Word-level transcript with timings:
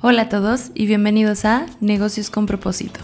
Hola 0.00 0.22
a 0.22 0.28
todos 0.28 0.70
y 0.74 0.86
bienvenidos 0.86 1.44
a 1.44 1.66
Negocios 1.80 2.30
con 2.30 2.46
propósito. 2.46 3.00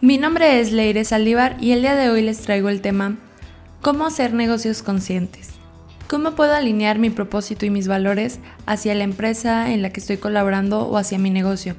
Mi 0.00 0.16
nombre 0.16 0.60
es 0.60 0.70
Leire 0.70 1.02
Saldívar 1.02 1.56
y 1.60 1.72
el 1.72 1.80
día 1.80 1.96
de 1.96 2.10
hoy 2.10 2.22
les 2.22 2.40
traigo 2.40 2.68
el 2.68 2.82
tema 2.82 3.16
¿Cómo 3.82 4.06
hacer 4.06 4.32
negocios 4.32 4.84
conscientes? 4.84 5.50
¿Cómo 6.06 6.36
puedo 6.36 6.54
alinear 6.54 7.00
mi 7.00 7.10
propósito 7.10 7.66
y 7.66 7.70
mis 7.70 7.88
valores 7.88 8.38
hacia 8.64 8.94
la 8.94 9.02
empresa 9.02 9.72
en 9.72 9.82
la 9.82 9.90
que 9.90 9.98
estoy 9.98 10.18
colaborando 10.18 10.86
o 10.86 10.96
hacia 10.98 11.18
mi 11.18 11.30
negocio? 11.30 11.74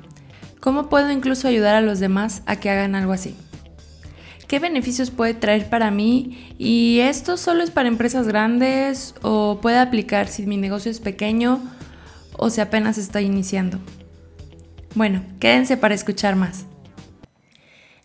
¿Cómo 0.66 0.89
puedo 0.89 1.11
incluso 1.11 1.47
ayudar 1.47 1.75
a 1.75 1.81
los 1.81 2.00
demás 2.00 2.41
a 2.48 2.55
que 2.55 2.71
hagan 2.71 2.95
algo 2.95 3.13
así? 3.13 3.35
¿Qué 4.48 4.58
beneficios 4.58 5.12
puede 5.12 5.35
traer 5.35 5.70
para 5.70 5.91
mí? 5.91 6.55
¿Y 6.57 7.02
esto 7.02 7.38
solo 7.38 7.62
es 7.62 7.70
para 7.70 7.88
empresas 7.88 8.27
grandes 8.27 9.13
o 9.21 9.59
puede 9.62 9.77
aplicar 9.77 10.27
si 10.27 10.48
mi 10.48 10.57
negocio 10.57 10.90
es 10.90 10.99
pequeño 10.99 11.62
o 12.35 12.49
si 12.49 12.62
apenas 12.62 12.98
está 12.98 13.21
iniciando? 13.21 13.77
Bueno, 14.95 15.21
quédense 15.40 15.77
para 15.77 15.93
escuchar 15.93 16.35
más. 16.35 16.66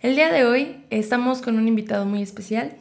El 0.02 0.14
día 0.14 0.30
de 0.30 0.44
hoy 0.44 0.84
estamos 0.90 1.40
con 1.40 1.56
un 1.56 1.66
invitado 1.66 2.04
muy 2.04 2.20
especial. 2.20 2.74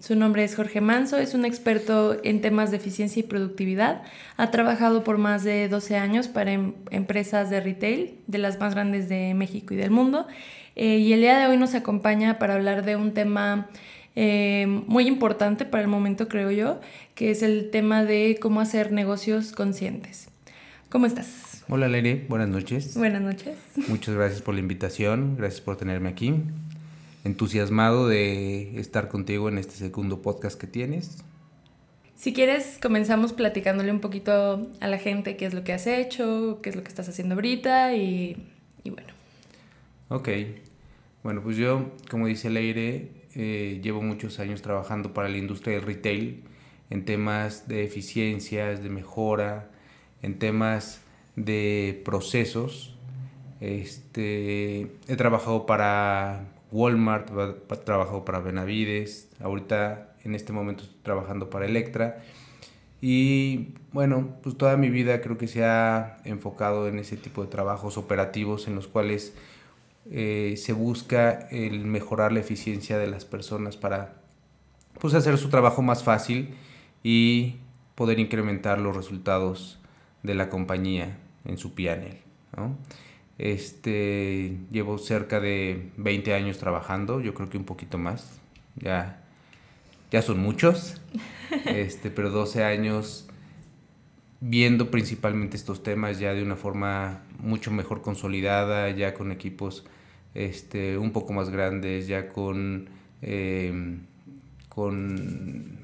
Su 0.00 0.16
nombre 0.16 0.44
es 0.44 0.56
Jorge 0.56 0.80
Manso, 0.80 1.18
es 1.18 1.34
un 1.34 1.44
experto 1.44 2.16
en 2.24 2.40
temas 2.40 2.70
de 2.70 2.78
eficiencia 2.78 3.20
y 3.20 3.22
productividad. 3.22 4.02
Ha 4.36 4.50
trabajado 4.50 5.04
por 5.04 5.18
más 5.18 5.44
de 5.44 5.68
12 5.68 5.96
años 5.96 6.28
para 6.28 6.52
em, 6.52 6.74
empresas 6.90 7.50
de 7.50 7.60
retail, 7.60 8.14
de 8.26 8.38
las 8.38 8.58
más 8.58 8.74
grandes 8.74 9.08
de 9.08 9.34
México 9.34 9.74
y 9.74 9.76
del 9.76 9.90
mundo. 9.90 10.26
Eh, 10.76 10.98
y 10.98 11.12
el 11.12 11.20
día 11.20 11.38
de 11.38 11.46
hoy 11.46 11.56
nos 11.56 11.74
acompaña 11.74 12.38
para 12.38 12.54
hablar 12.54 12.84
de 12.84 12.96
un 12.96 13.12
tema 13.12 13.68
eh, 14.16 14.66
muy 14.86 15.06
importante 15.06 15.64
para 15.64 15.82
el 15.82 15.88
momento, 15.88 16.28
creo 16.28 16.50
yo, 16.50 16.80
que 17.14 17.30
es 17.30 17.42
el 17.42 17.70
tema 17.70 18.04
de 18.04 18.38
cómo 18.40 18.60
hacer 18.60 18.92
negocios 18.92 19.52
conscientes. 19.52 20.28
¿Cómo 20.88 21.06
estás? 21.06 21.64
Hola 21.68 21.86
Lere, 21.86 22.26
buenas 22.28 22.48
noches. 22.48 22.96
Buenas 22.96 23.22
noches. 23.22 23.56
Muchas 23.88 24.14
gracias 24.14 24.42
por 24.42 24.54
la 24.54 24.60
invitación, 24.60 25.36
gracias 25.36 25.60
por 25.60 25.76
tenerme 25.76 26.08
aquí 26.08 26.34
entusiasmado 27.24 28.08
de 28.08 28.78
estar 28.78 29.08
contigo 29.08 29.48
en 29.48 29.58
este 29.58 29.74
segundo 29.74 30.22
podcast 30.22 30.58
que 30.58 30.66
tienes. 30.66 31.22
Si 32.16 32.34
quieres, 32.34 32.78
comenzamos 32.82 33.32
platicándole 33.32 33.90
un 33.90 34.00
poquito 34.00 34.68
a 34.80 34.86
la 34.86 34.98
gente 34.98 35.36
qué 35.36 35.46
es 35.46 35.54
lo 35.54 35.64
que 35.64 35.72
has 35.72 35.86
hecho, 35.86 36.60
qué 36.62 36.68
es 36.70 36.76
lo 36.76 36.82
que 36.82 36.88
estás 36.88 37.08
haciendo 37.08 37.34
ahorita 37.34 37.94
y, 37.94 38.36
bueno. 38.84 39.08
Ok, 40.08 40.28
bueno, 41.22 41.42
pues 41.42 41.56
yo, 41.56 41.92
como 42.10 42.26
dice 42.26 42.50
Leire, 42.50 43.08
eh, 43.34 43.80
llevo 43.82 44.02
muchos 44.02 44.38
años 44.38 44.60
trabajando 44.60 45.14
para 45.14 45.28
la 45.28 45.38
industria 45.38 45.76
del 45.76 45.84
retail 45.86 46.44
en 46.90 47.04
temas 47.04 47.68
de 47.68 47.84
eficiencias, 47.84 48.82
de 48.82 48.90
mejora, 48.90 49.70
en 50.20 50.38
temas 50.38 51.00
de 51.36 52.02
procesos. 52.04 52.96
Este, 53.60 54.88
he 55.08 55.16
trabajado 55.16 55.64
para 55.64 56.48
Walmart, 56.72 57.30
trabajado 57.84 58.24
para 58.24 58.40
Benavides, 58.40 59.28
ahorita 59.40 60.14
en 60.24 60.34
este 60.34 60.52
momento 60.52 60.84
estoy 60.84 60.98
trabajando 61.02 61.50
para 61.50 61.66
Electra. 61.66 62.22
Y 63.00 63.74
bueno, 63.92 64.36
pues 64.42 64.58
toda 64.58 64.76
mi 64.76 64.90
vida 64.90 65.20
creo 65.22 65.38
que 65.38 65.48
se 65.48 65.64
ha 65.64 66.18
enfocado 66.24 66.86
en 66.86 66.98
ese 66.98 67.16
tipo 67.16 67.42
de 67.42 67.48
trabajos 67.48 67.96
operativos 67.96 68.68
en 68.68 68.74
los 68.74 68.88
cuales 68.88 69.34
eh, 70.10 70.54
se 70.56 70.72
busca 70.72 71.48
el 71.50 71.86
mejorar 71.86 72.32
la 72.32 72.40
eficiencia 72.40 72.98
de 72.98 73.06
las 73.06 73.24
personas 73.24 73.76
para 73.76 74.20
pues 75.00 75.14
hacer 75.14 75.38
su 75.38 75.48
trabajo 75.48 75.82
más 75.82 76.04
fácil 76.04 76.54
y 77.02 77.56
poder 77.94 78.18
incrementar 78.18 78.78
los 78.78 78.94
resultados 78.94 79.78
de 80.22 80.34
la 80.34 80.50
compañía 80.50 81.18
en 81.44 81.56
su 81.56 81.74
PNL. 81.74 82.18
¿no? 82.56 82.76
Este, 83.40 84.58
llevo 84.70 84.98
cerca 84.98 85.40
de 85.40 85.88
20 85.96 86.34
años 86.34 86.58
trabajando, 86.58 87.22
yo 87.22 87.32
creo 87.32 87.48
que 87.48 87.56
un 87.56 87.64
poquito 87.64 87.96
más. 87.96 88.38
Ya, 88.76 89.24
ya 90.10 90.20
son 90.20 90.40
muchos, 90.40 91.00
este, 91.64 92.10
pero 92.10 92.28
12 92.28 92.62
años 92.64 93.26
viendo 94.40 94.90
principalmente 94.90 95.56
estos 95.56 95.82
temas 95.82 96.18
ya 96.18 96.34
de 96.34 96.42
una 96.42 96.56
forma 96.56 97.22
mucho 97.38 97.70
mejor 97.70 98.02
consolidada, 98.02 98.90
ya 98.90 99.14
con 99.14 99.32
equipos 99.32 99.86
este, 100.34 100.98
un 100.98 101.12
poco 101.12 101.32
más 101.32 101.48
grandes, 101.48 102.08
ya 102.08 102.28
con, 102.28 102.90
em, 103.22 104.00
con 104.68 105.78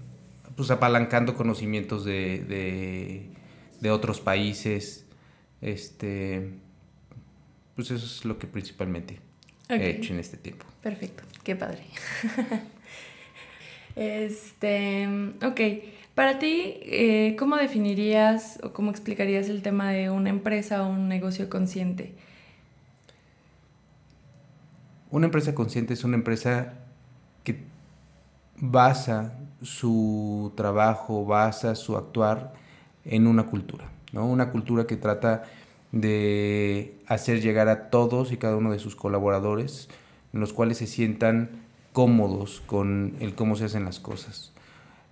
pues 0.56 0.70
apalancando 0.70 1.34
conocimientos 1.34 2.04
de, 2.04 2.44
de, 2.46 3.30
de 3.80 3.90
otros 3.90 4.20
países. 4.20 5.06
Este, 5.62 6.65
pues 7.76 7.90
eso 7.90 8.06
es 8.06 8.24
lo 8.24 8.38
que 8.38 8.46
principalmente 8.46 9.20
he 9.68 9.90
hecho 9.90 10.12
en 10.12 10.18
este 10.18 10.38
tiempo. 10.38 10.64
Perfecto, 10.82 11.22
qué 11.44 11.54
padre. 11.54 11.84
este, 13.96 15.06
ok, 15.44 15.60
para 16.14 16.38
ti, 16.38 16.78
eh, 16.80 17.36
¿cómo 17.38 17.56
definirías 17.56 18.58
o 18.62 18.72
cómo 18.72 18.90
explicarías 18.90 19.50
el 19.50 19.60
tema 19.60 19.90
de 19.90 20.08
una 20.08 20.30
empresa 20.30 20.82
o 20.82 20.88
un 20.88 21.08
negocio 21.08 21.50
consciente? 21.50 22.14
Una 25.10 25.26
empresa 25.26 25.54
consciente 25.54 25.92
es 25.92 26.04
una 26.04 26.16
empresa 26.16 26.72
que 27.44 27.64
basa 28.58 29.34
su 29.62 30.54
trabajo, 30.56 31.26
basa 31.26 31.74
su 31.74 31.98
actuar 31.98 32.54
en 33.04 33.26
una 33.26 33.44
cultura, 33.44 33.90
¿no? 34.12 34.26
Una 34.26 34.50
cultura 34.50 34.86
que 34.86 34.96
trata 34.96 35.44
de 36.00 36.98
hacer 37.06 37.40
llegar 37.40 37.68
a 37.68 37.90
todos 37.90 38.32
y 38.32 38.36
cada 38.36 38.56
uno 38.56 38.72
de 38.72 38.78
sus 38.78 38.96
colaboradores, 38.96 39.88
en 40.32 40.40
los 40.40 40.52
cuales 40.52 40.78
se 40.78 40.86
sientan 40.86 41.62
cómodos 41.92 42.62
con 42.66 43.16
el 43.20 43.34
cómo 43.34 43.56
se 43.56 43.64
hacen 43.64 43.84
las 43.84 44.00
cosas. 44.00 44.52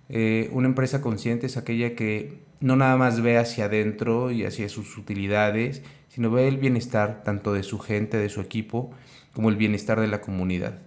Eh, 0.09 0.49
una 0.53 0.67
empresa 0.67 1.01
consciente 1.01 1.47
es 1.47 1.57
aquella 1.57 1.95
que 1.95 2.39
no 2.59 2.75
nada 2.75 2.95
más 2.97 3.21
ve 3.21 3.37
hacia 3.37 3.65
adentro 3.65 4.31
y 4.31 4.45
hacia 4.45 4.69
sus 4.69 4.97
utilidades, 4.97 5.81
sino 6.09 6.29
ve 6.29 6.47
el 6.47 6.57
bienestar 6.57 7.23
tanto 7.23 7.53
de 7.53 7.63
su 7.63 7.79
gente, 7.79 8.17
de 8.17 8.29
su 8.29 8.41
equipo, 8.41 8.91
como 9.33 9.49
el 9.49 9.55
bienestar 9.55 9.99
de 9.99 10.07
la 10.07 10.21
comunidad. 10.21 10.79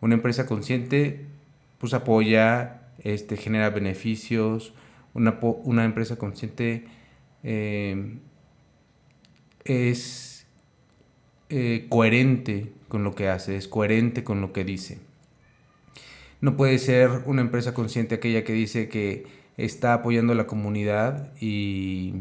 Una 0.00 0.14
empresa 0.14 0.46
consciente 0.46 1.26
pues 1.78 1.94
apoya, 1.94 2.82
este, 3.02 3.36
genera 3.36 3.70
beneficios, 3.70 4.74
una, 5.14 5.38
una 5.64 5.84
empresa 5.84 6.16
consciente 6.16 6.84
eh, 7.42 8.18
es 9.64 10.46
eh, 11.48 11.86
coherente 11.88 12.72
con 12.88 13.04
lo 13.04 13.14
que 13.14 13.28
hace, 13.28 13.56
es 13.56 13.68
coherente 13.68 14.24
con 14.24 14.40
lo 14.40 14.52
que 14.52 14.64
dice. 14.64 14.98
No 16.40 16.56
puede 16.56 16.78
ser 16.78 17.10
una 17.26 17.42
empresa 17.42 17.74
consciente 17.74 18.14
aquella 18.14 18.44
que 18.44 18.52
dice 18.52 18.88
que 18.88 19.26
está 19.56 19.94
apoyando 19.94 20.32
a 20.32 20.36
la 20.36 20.46
comunidad 20.46 21.32
y 21.40 22.14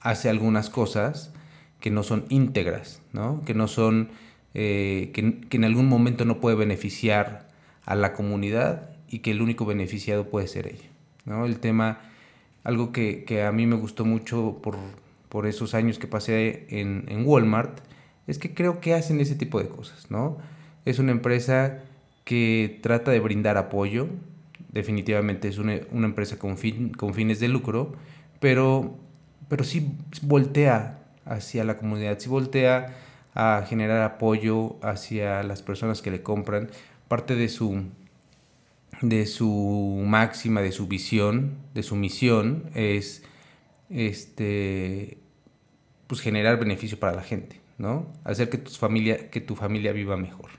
hace 0.00 0.28
algunas 0.28 0.70
cosas 0.70 1.32
que 1.80 1.90
no 1.90 2.02
son 2.02 2.26
íntegras, 2.28 3.02
¿no? 3.12 3.42
que 3.44 3.54
no 3.54 3.66
son, 3.66 4.10
eh, 4.54 5.10
que, 5.14 5.56
en 5.56 5.64
algún 5.64 5.88
momento 5.88 6.24
no 6.24 6.40
puede 6.40 6.56
beneficiar 6.56 7.48
a 7.84 7.94
la 7.94 8.12
comunidad 8.12 8.90
y 9.08 9.20
que 9.20 9.32
el 9.32 9.42
único 9.42 9.64
beneficiado 9.64 10.28
puede 10.28 10.46
ser 10.46 10.68
ella. 10.68 10.88
¿no? 11.24 11.46
El 11.46 11.58
tema, 11.58 12.00
algo 12.62 12.92
que, 12.92 13.24
que 13.24 13.42
a 13.42 13.52
mí 13.52 13.66
me 13.66 13.76
gustó 13.76 14.04
mucho 14.04 14.60
por, 14.62 14.76
por 15.30 15.46
esos 15.46 15.74
años 15.74 15.98
que 15.98 16.06
pasé 16.06 16.66
en, 16.68 17.24
Walmart, 17.24 17.80
es 18.26 18.38
que 18.38 18.52
creo 18.52 18.80
que 18.80 18.94
hacen 18.94 19.20
ese 19.20 19.36
tipo 19.36 19.60
de 19.60 19.68
cosas, 19.68 20.10
¿no? 20.10 20.36
Es 20.84 20.98
una 20.98 21.12
empresa 21.12 21.78
que 22.24 22.78
trata 22.82 23.10
de 23.12 23.20
brindar 23.20 23.56
apoyo, 23.56 24.08
definitivamente 24.72 25.48
es 25.48 25.58
una, 25.58 25.74
empresa 25.74 26.38
con, 26.38 26.58
fin, 26.58 26.90
con 26.90 27.14
fines 27.14 27.40
de 27.40 27.48
lucro, 27.48 27.92
pero, 28.40 28.98
pero 29.48 29.64
sí 29.64 29.92
voltea 30.22 30.98
hacia 31.24 31.64
la 31.64 31.76
comunidad, 31.76 32.18
sí 32.18 32.28
voltea 32.28 32.96
a 33.34 33.64
generar 33.68 34.02
apoyo 34.02 34.76
hacia 34.82 35.42
las 35.44 35.62
personas 35.62 36.02
que 36.02 36.10
le 36.10 36.22
compran. 36.22 36.70
Parte 37.06 37.36
de 37.36 37.48
su, 37.48 37.84
de 39.00 39.26
su 39.26 40.02
máxima, 40.04 40.60
de 40.60 40.72
su 40.72 40.88
visión, 40.88 41.56
de 41.74 41.82
su 41.82 41.94
misión 41.94 42.64
es 42.74 43.22
este, 43.90 45.18
pues 46.10 46.22
generar 46.22 46.58
beneficio 46.58 46.98
para 46.98 47.14
la 47.14 47.22
gente, 47.22 47.60
¿no? 47.78 48.04
Hacer 48.24 48.50
que 48.50 48.58
tu 48.58 48.72
familia, 48.72 49.30
que 49.30 49.40
tu 49.40 49.54
familia 49.54 49.92
viva 49.92 50.16
mejor. 50.16 50.50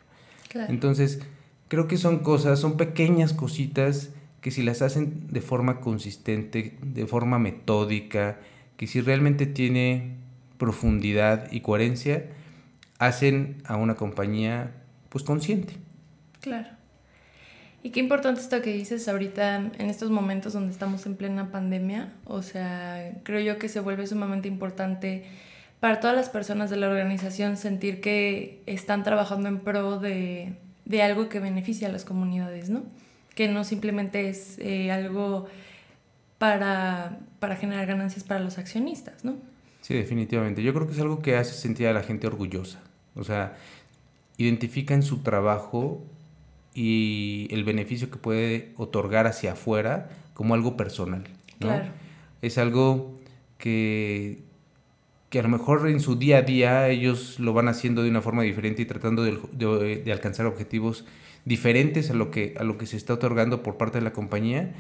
Entonces, 0.70 1.20
creo 1.68 1.90
que 1.90 1.98
son 1.98 2.20
cosas, 2.20 2.58
son 2.58 2.78
pequeñas 2.78 3.34
cositas 3.34 4.12
que 4.40 4.50
si 4.50 4.64
las 4.64 4.82
hacen 4.82 5.28
de 5.28 5.42
forma 5.42 5.82
consistente, 5.82 6.78
de 6.82 7.06
forma 7.06 7.38
metódica, 7.38 8.40
que 8.78 8.88
si 8.88 9.02
realmente 9.02 9.46
tiene 9.46 10.16
profundidad 10.58 11.52
y 11.52 11.60
coherencia, 11.60 12.28
hacen 12.98 13.62
a 13.66 13.76
una 13.76 13.96
compañía 13.96 14.72
pues 15.10 15.26
consciente. 15.26 15.74
Claro. 16.40 16.70
Y 17.84 17.90
qué 17.90 18.00
importante 18.00 18.42
esto 18.42 18.62
que 18.62 18.74
dices 18.74 19.08
ahorita 19.08 19.56
en 19.56 19.90
estos 19.90 20.12
momentos 20.12 20.54
donde 20.54 20.72
estamos 20.72 21.06
en 21.08 21.16
plena 21.16 21.52
pandemia. 21.52 22.14
O 22.26 22.44
sea, 22.44 23.20
creo 23.24 23.40
yo 23.40 23.58
que 23.58 23.70
se 23.70 23.80
vuelve 23.80 24.06
sumamente 24.06 24.48
importante 24.48 25.26
para 25.80 26.00
todas 26.00 26.16
las 26.16 26.30
personas 26.30 26.70
de 26.70 26.78
la 26.78 26.90
organización 26.90 27.58
sentir 27.58 28.00
que 28.00 28.62
están 28.68 29.04
trabajando 29.04 29.50
en 29.50 29.60
pro 29.60 30.00
de, 30.00 30.54
de 30.86 31.02
algo 31.02 31.28
que 31.28 31.40
beneficia 31.40 31.88
a 31.88 31.92
las 31.92 32.06
comunidades, 32.06 32.70
¿no? 32.70 32.84
Que 33.34 33.48
no 33.48 33.64
simplemente 33.64 34.30
es 34.30 34.60
eh, 34.60 34.92
algo 34.92 35.48
para, 36.38 37.18
para 37.40 37.56
generar 37.56 37.88
ganancias 37.88 38.24
para 38.24 38.42
los 38.42 38.60
accionistas, 38.60 39.26
¿no? 39.26 39.38
Sí, 39.82 39.96
definitivamente. 39.96 40.62
Yo 40.62 40.72
creo 40.76 40.86
que 40.86 40.94
es 40.94 41.00
algo 41.00 41.24
que 41.24 41.36
hace 41.36 41.54
sentir 41.54 41.88
a 41.88 41.94
la 41.94 42.04
gente 42.04 42.28
orgullosa. 42.28 42.80
O 43.16 43.24
sea, 43.24 43.58
identifican 44.38 45.02
su 45.02 45.24
trabajo 45.24 46.04
y 46.74 47.48
el 47.52 47.64
beneficio 47.64 48.10
que 48.10 48.18
puede 48.18 48.72
otorgar 48.78 49.28
hacia 49.28 49.54
afuera 49.54 50.10
como 50.34 50.54
algo 50.54 50.78
personal. 50.78 51.24
¿no? 51.60 51.68
Claro. 51.68 51.92
Es 52.42 52.58
algo 52.58 53.20
que, 53.58 54.40
que 55.30 55.40
a 55.40 55.44
lo 55.44 55.50
mejor 55.50 55.88
en 55.88 56.00
su 56.00 56.16
día 56.16 56.40
a 56.40 56.42
día 56.44 56.88
ellos 56.90 57.40
lo 57.40 57.54
van 57.54 57.68
haciendo 57.68 58.04
de 58.04 58.10
una 58.10 58.22
forma 58.22 58.44
diferente 58.44 58.82
y 58.82 58.86
tratando 58.86 59.24
de, 59.24 60.02
de, 60.04 60.12
alcanzar 60.12 60.46
objetivos 60.46 61.06
diferentes 61.46 62.10
a 62.10 62.14
lo, 62.14 62.32
que, 62.32 62.56
a 62.58 62.64
lo 62.64 62.78
que 62.78 62.86
se 62.86 62.98
está 62.98 63.14
otorgando 63.14 63.64
por 63.64 63.78
parte 63.78 63.98
de 64.00 64.04
la 64.04 64.14
compañía, 64.14 64.74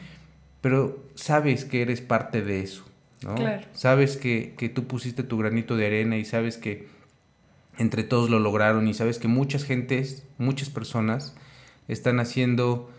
pero 0.61 1.03
sabes 1.15 1.65
que 1.65 1.81
eres 1.81 2.01
parte 2.01 2.41
de 2.41 2.61
eso. 2.61 2.85
¿no? 3.23 3.35
Claro. 3.35 3.67
Sabes 3.73 4.17
que, 4.17 4.55
que 4.57 4.69
tú 4.69 4.87
pusiste 4.87 5.23
tu 5.23 5.37
granito 5.37 5.75
de 5.75 5.87
arena 5.87 6.17
y 6.17 6.25
sabes 6.25 6.57
que 6.57 6.87
entre 7.77 8.03
todos 8.03 8.29
lo 8.29 8.39
lograron 8.39 8.87
y 8.87 8.93
sabes 8.93 9.19
que 9.19 9.27
muchas 9.27 9.63
gentes, 9.63 10.25
muchas 10.37 10.69
personas 10.69 11.35
están 11.91 12.19
haciendo 12.19 12.89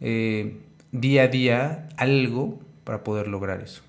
eh, 0.00 0.58
día 0.92 1.24
a 1.24 1.28
día 1.28 1.88
algo 1.96 2.60
para 2.84 3.02
poder 3.04 3.28
lograr 3.28 3.60
eso. 3.62 3.82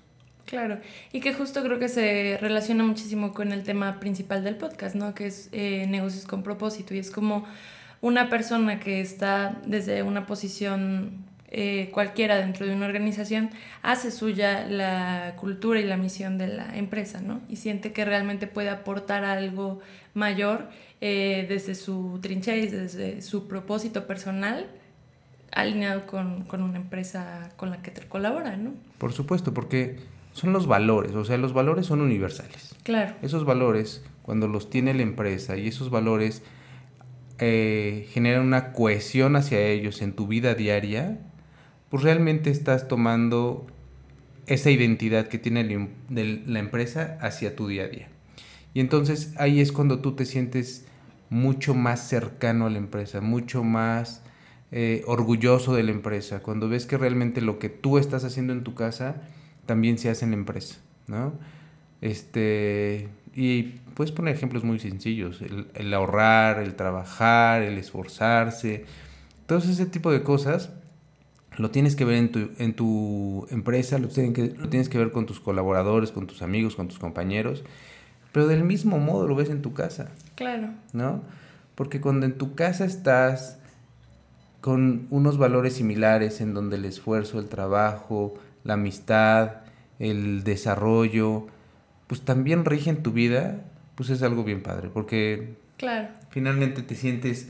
Claro, 0.46 0.78
y 1.12 1.20
que 1.20 1.34
justo 1.34 1.62
creo 1.62 1.78
que 1.78 1.88
se 1.88 2.38
relaciona 2.40 2.82
muchísimo 2.82 3.34
con 3.34 3.52
el 3.52 3.64
tema 3.64 4.00
principal 4.00 4.42
del 4.42 4.56
podcast, 4.56 4.94
¿no? 4.94 5.14
Que 5.14 5.26
es 5.26 5.50
eh, 5.52 5.86
negocios 5.88 6.24
con 6.24 6.42
propósito 6.42 6.94
y 6.94 6.98
es 6.98 7.10
como 7.10 7.44
una 8.00 8.30
persona 8.30 8.80
que 8.80 9.00
está 9.00 9.60
desde 9.66 10.02
una 10.02 10.26
posición 10.26 11.26
eh, 11.50 11.90
cualquiera 11.92 12.36
dentro 12.36 12.66
de 12.66 12.74
una 12.74 12.84
organización 12.84 13.48
hace 13.82 14.10
suya 14.10 14.66
la 14.66 15.34
cultura 15.36 15.80
y 15.80 15.84
la 15.84 15.96
misión 15.96 16.36
de 16.36 16.48
la 16.48 16.76
empresa, 16.76 17.20
¿no? 17.20 17.40
Y 17.48 17.56
siente 17.56 17.92
que 17.92 18.04
realmente 18.04 18.46
puede 18.46 18.68
aportar 18.68 19.24
algo 19.24 19.80
mayor 20.14 20.68
eh, 21.00 21.46
desde 21.48 21.74
su 21.74 22.18
trinchera 22.20 22.56
y 22.56 22.66
desde 22.66 23.22
su 23.22 23.46
propósito 23.46 24.06
personal 24.06 24.66
alineado 25.52 26.06
con, 26.06 26.46
una 26.50 26.76
empresa 26.76 27.50
con 27.56 27.70
la 27.70 27.82
que 27.82 27.90
te 27.90 28.02
colabora, 28.02 28.56
¿no? 28.56 28.74
Por 28.98 29.12
supuesto, 29.12 29.54
porque 29.54 29.96
son 30.32 30.52
los 30.52 30.66
valores, 30.66 31.14
o 31.14 31.24
sea, 31.24 31.38
los 31.38 31.52
valores 31.52 31.86
son 31.86 32.00
universales. 32.00 32.74
Claro. 32.82 33.14
Esos 33.22 33.44
valores, 33.44 34.04
cuando 34.22 34.48
los 34.48 34.70
tiene 34.70 34.94
la 34.94 35.02
empresa 35.02 35.56
y 35.56 35.68
esos 35.68 35.90
valores 35.90 36.42
eh, 37.38 38.08
generan 38.10 38.42
una 38.42 38.72
cohesión 38.72 39.36
hacia 39.36 39.60
ellos 39.60 40.02
en 40.02 40.12
tu 40.12 40.26
vida 40.26 40.54
diaria, 40.54 41.18
pues 41.90 42.02
realmente 42.02 42.50
estás 42.50 42.88
tomando 42.88 43.66
esa 44.46 44.70
identidad 44.70 45.28
que 45.28 45.38
tiene 45.38 45.88
la 46.08 46.58
empresa 46.58 47.18
hacia 47.20 47.54
tu 47.54 47.68
día 47.68 47.84
a 47.84 47.88
día. 47.88 48.08
Y 48.74 48.80
entonces 48.80 49.34
ahí 49.36 49.60
es 49.60 49.72
cuando 49.72 50.00
tú 50.00 50.12
te 50.12 50.24
sientes 50.24 50.86
mucho 51.30 51.74
más 51.74 52.08
cercano 52.08 52.66
a 52.66 52.70
la 52.70 52.78
empresa, 52.78 53.20
mucho 53.20 53.64
más 53.64 54.22
eh, 54.70 55.02
orgulloso 55.06 55.74
de 55.74 55.82
la 55.82 55.90
empresa, 55.90 56.40
cuando 56.40 56.68
ves 56.68 56.86
que 56.86 56.98
realmente 56.98 57.40
lo 57.40 57.58
que 57.58 57.68
tú 57.68 57.98
estás 57.98 58.24
haciendo 58.24 58.52
en 58.52 58.64
tu 58.64 58.74
casa 58.74 59.16
también 59.66 59.98
se 59.98 60.10
hace 60.10 60.24
en 60.24 60.32
la 60.32 60.36
empresa, 60.36 60.76
¿no? 61.06 61.32
Este, 62.00 63.08
y 63.34 63.62
puedes 63.94 64.12
poner 64.12 64.34
ejemplos 64.34 64.64
muy 64.64 64.78
sencillos, 64.78 65.42
el, 65.42 65.94
ahorrar, 65.94 66.60
el 66.60 66.74
trabajar, 66.74 67.62
el 67.62 67.78
esforzarse, 67.78 68.84
todo 69.46 69.58
ese 69.58 69.86
tipo 69.86 70.12
de 70.12 70.22
cosas 70.22 70.70
lo 71.56 71.70
tienes 71.70 71.96
que 71.96 72.04
ver 72.04 72.16
en 72.16 72.30
tu, 72.30 72.50
en 72.58 72.74
tu 72.74 73.46
empresa, 73.50 73.98
lo, 73.98 74.08
que, 74.08 74.54
lo 74.56 74.68
tienes 74.68 74.88
que 74.88 74.98
ver 74.98 75.10
con 75.10 75.26
tus 75.26 75.40
colaboradores, 75.40 76.12
con 76.12 76.26
tus 76.26 76.42
amigos, 76.42 76.76
con 76.76 76.88
tus 76.88 76.98
compañeros, 76.98 77.64
pero 78.38 78.46
del 78.46 78.62
mismo 78.62 79.00
modo 79.00 79.26
lo 79.26 79.34
ves 79.34 79.50
en 79.50 79.62
tu 79.62 79.74
casa. 79.74 80.10
Claro. 80.36 80.68
¿No? 80.92 81.22
Porque 81.74 82.00
cuando 82.00 82.24
en 82.24 82.38
tu 82.38 82.54
casa 82.54 82.84
estás 82.84 83.58
con 84.60 85.08
unos 85.10 85.38
valores 85.38 85.72
similares 85.72 86.40
en 86.40 86.54
donde 86.54 86.76
el 86.76 86.84
esfuerzo, 86.84 87.40
el 87.40 87.48
trabajo, 87.48 88.34
la 88.62 88.74
amistad, 88.74 89.62
el 89.98 90.44
desarrollo, 90.44 91.48
pues 92.06 92.20
también 92.20 92.64
rigen 92.64 93.02
tu 93.02 93.10
vida, 93.10 93.64
pues 93.96 94.08
es 94.08 94.22
algo 94.22 94.44
bien 94.44 94.62
padre, 94.62 94.88
porque 94.88 95.56
claro. 95.76 96.06
finalmente 96.30 96.82
te 96.82 96.94
sientes 96.94 97.48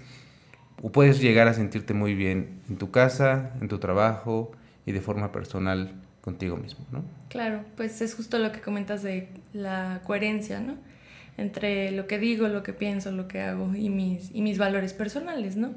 o 0.80 0.90
puedes 0.90 1.20
llegar 1.20 1.48
a 1.48 1.52
sentirte 1.52 1.92
muy 1.92 2.14
bien 2.14 2.62
en 2.70 2.78
tu 2.78 2.90
casa, 2.90 3.52
en 3.60 3.68
tu 3.68 3.76
trabajo 3.76 4.52
y 4.86 4.92
de 4.92 5.02
forma 5.02 5.32
personal 5.32 5.92
contigo 6.28 6.58
mismo, 6.58 6.84
¿no? 6.92 7.02
Claro, 7.30 7.64
pues 7.74 8.02
es 8.02 8.14
justo 8.14 8.38
lo 8.38 8.52
que 8.52 8.60
comentas 8.60 9.02
de 9.02 9.28
la 9.54 10.02
coherencia, 10.04 10.60
¿no? 10.60 10.74
Entre 11.38 11.90
lo 11.92 12.06
que 12.06 12.18
digo, 12.18 12.48
lo 12.48 12.62
que 12.62 12.74
pienso, 12.74 13.10
lo 13.12 13.28
que 13.28 13.40
hago 13.40 13.74
y 13.74 13.88
mis, 13.88 14.30
y 14.34 14.42
mis 14.42 14.58
valores 14.58 14.92
personales, 14.92 15.56
¿no? 15.56 15.70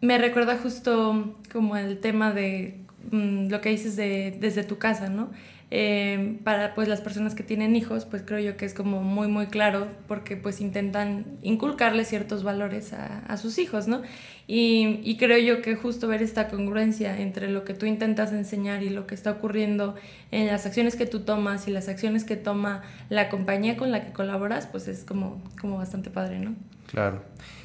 Me 0.00 0.16
recuerda 0.16 0.56
justo 0.56 1.34
como 1.52 1.76
el 1.76 1.98
tema 1.98 2.32
de 2.32 2.78
mm, 3.10 3.48
lo 3.48 3.60
que 3.60 3.68
dices 3.68 3.96
de, 3.96 4.34
desde 4.40 4.64
tu 4.64 4.78
casa, 4.78 5.10
¿no? 5.10 5.30
Eh, 5.72 6.38
para 6.44 6.76
pues 6.76 6.86
las 6.86 7.00
personas 7.00 7.34
que 7.34 7.42
tienen 7.42 7.74
hijos, 7.74 8.04
pues 8.04 8.22
creo 8.24 8.38
yo 8.38 8.56
que 8.56 8.64
es 8.64 8.72
como 8.72 9.02
muy 9.02 9.26
muy 9.26 9.48
claro 9.48 9.88
porque 10.06 10.36
pues 10.36 10.60
intentan 10.60 11.24
inculcarle 11.42 12.04
ciertos 12.04 12.44
valores 12.44 12.92
a, 12.92 13.18
a 13.26 13.36
sus 13.36 13.58
hijos, 13.58 13.88
¿no? 13.88 14.02
Y, 14.46 15.00
y, 15.02 15.16
creo 15.16 15.38
yo 15.38 15.62
que 15.62 15.74
justo 15.74 16.06
ver 16.06 16.22
esta 16.22 16.46
congruencia 16.46 17.20
entre 17.20 17.50
lo 17.50 17.64
que 17.64 17.74
tú 17.74 17.84
intentas 17.84 18.32
enseñar 18.32 18.84
y 18.84 18.90
lo 18.90 19.08
que 19.08 19.16
está 19.16 19.32
ocurriendo 19.32 19.96
en 20.30 20.46
las 20.46 20.66
acciones 20.66 20.94
que 20.94 21.04
tú 21.04 21.20
tomas 21.20 21.66
y 21.66 21.72
las 21.72 21.88
acciones 21.88 22.22
que 22.22 22.36
toma 22.36 22.82
la 23.08 23.28
compañía 23.28 23.76
con 23.76 23.90
la 23.90 24.04
que 24.04 24.12
colaboras, 24.12 24.68
pues 24.68 24.86
es 24.86 25.02
como, 25.02 25.42
como 25.60 25.78
bastante 25.78 26.10
padre, 26.10 26.38
¿no? 26.38 26.54
Claro. 26.86 27.24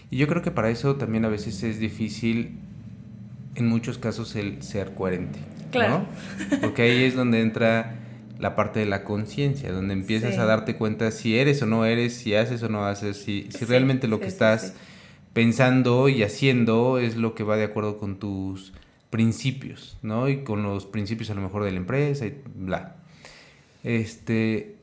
Y 0.10 0.18
yo 0.18 0.28
creo 0.28 0.42
que 0.42 0.50
para 0.50 0.72
eso 0.72 0.96
también 0.96 1.24
a 1.24 1.30
veces 1.30 1.62
es 1.62 1.78
difícil, 1.78 2.58
en 3.54 3.68
muchos 3.68 4.00
casos, 4.00 4.36
el 4.36 4.64
ser 4.64 4.96
coherente. 4.96 5.38
Claro. 5.72 6.06
Porque 6.62 6.82
ahí 6.82 7.04
es 7.04 7.16
donde 7.16 7.42
entra 7.42 8.01
la 8.42 8.56
parte 8.56 8.80
de 8.80 8.88
la 8.88 9.04
conciencia, 9.04 9.72
donde 9.72 9.94
empiezas 9.94 10.38
a 10.40 10.46
darte 10.46 10.76
cuenta 10.76 11.12
si 11.12 11.38
eres 11.38 11.62
o 11.62 11.68
no 11.68 11.86
eres, 11.86 12.16
si 12.16 12.34
haces 12.34 12.64
o 12.64 12.70
no 12.70 12.86
haces, 12.86 13.18
si, 13.18 13.48
si 13.52 13.66
realmente 13.66 14.08
lo 14.08 14.20
que 14.20 14.26
estás 14.26 14.74
pensando 15.34 16.10
y 16.10 16.24
haciendo 16.24 16.98
es 16.98 17.16
lo 17.16 17.36
que 17.36 17.44
va 17.44 17.56
de 17.56 17.66
acuerdo 17.66 17.98
con 17.98 18.18
tus 18.18 18.74
principios, 19.12 19.98
¿no? 20.02 20.28
Y 20.28 20.44
con 20.44 20.64
los 20.64 20.88
principios 20.88 21.30
a 21.30 21.36
lo 21.36 21.42
mejor 21.42 21.64
de 21.64 21.72
la 21.72 21.78
empresa 21.78 22.26
y 22.26 22.42
bla. 22.56 22.96
Este, 23.84 24.76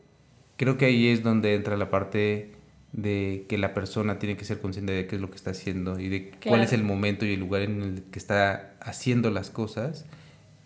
creo 0.57 0.79
que 0.79 0.87
ahí 0.87 1.09
es 1.09 1.25
donde 1.25 1.55
entra 1.55 1.77
la 1.77 1.91
parte 1.91 2.53
de 2.93 3.45
que 3.49 3.59
la 3.59 3.75
persona 3.75 4.19
tiene 4.19 4.37
que 4.37 4.45
ser 4.45 4.61
consciente 4.61 4.93
de 4.93 5.07
qué 5.07 5.17
es 5.17 5.21
lo 5.21 5.31
que 5.31 5.37
está 5.37 5.51
haciendo 5.51 5.99
y 5.99 6.09
de 6.09 6.31
cuál 6.47 6.63
es 6.63 6.73
el 6.73 6.85
momento 6.85 7.27
y 7.27 7.35
el 7.35 7.41
lugar 7.41 7.63
en 7.63 7.83
el 7.83 8.03
que 8.05 8.19
está 8.19 8.75
haciendo 8.81 9.31
las 9.31 9.51
cosas 9.51 10.07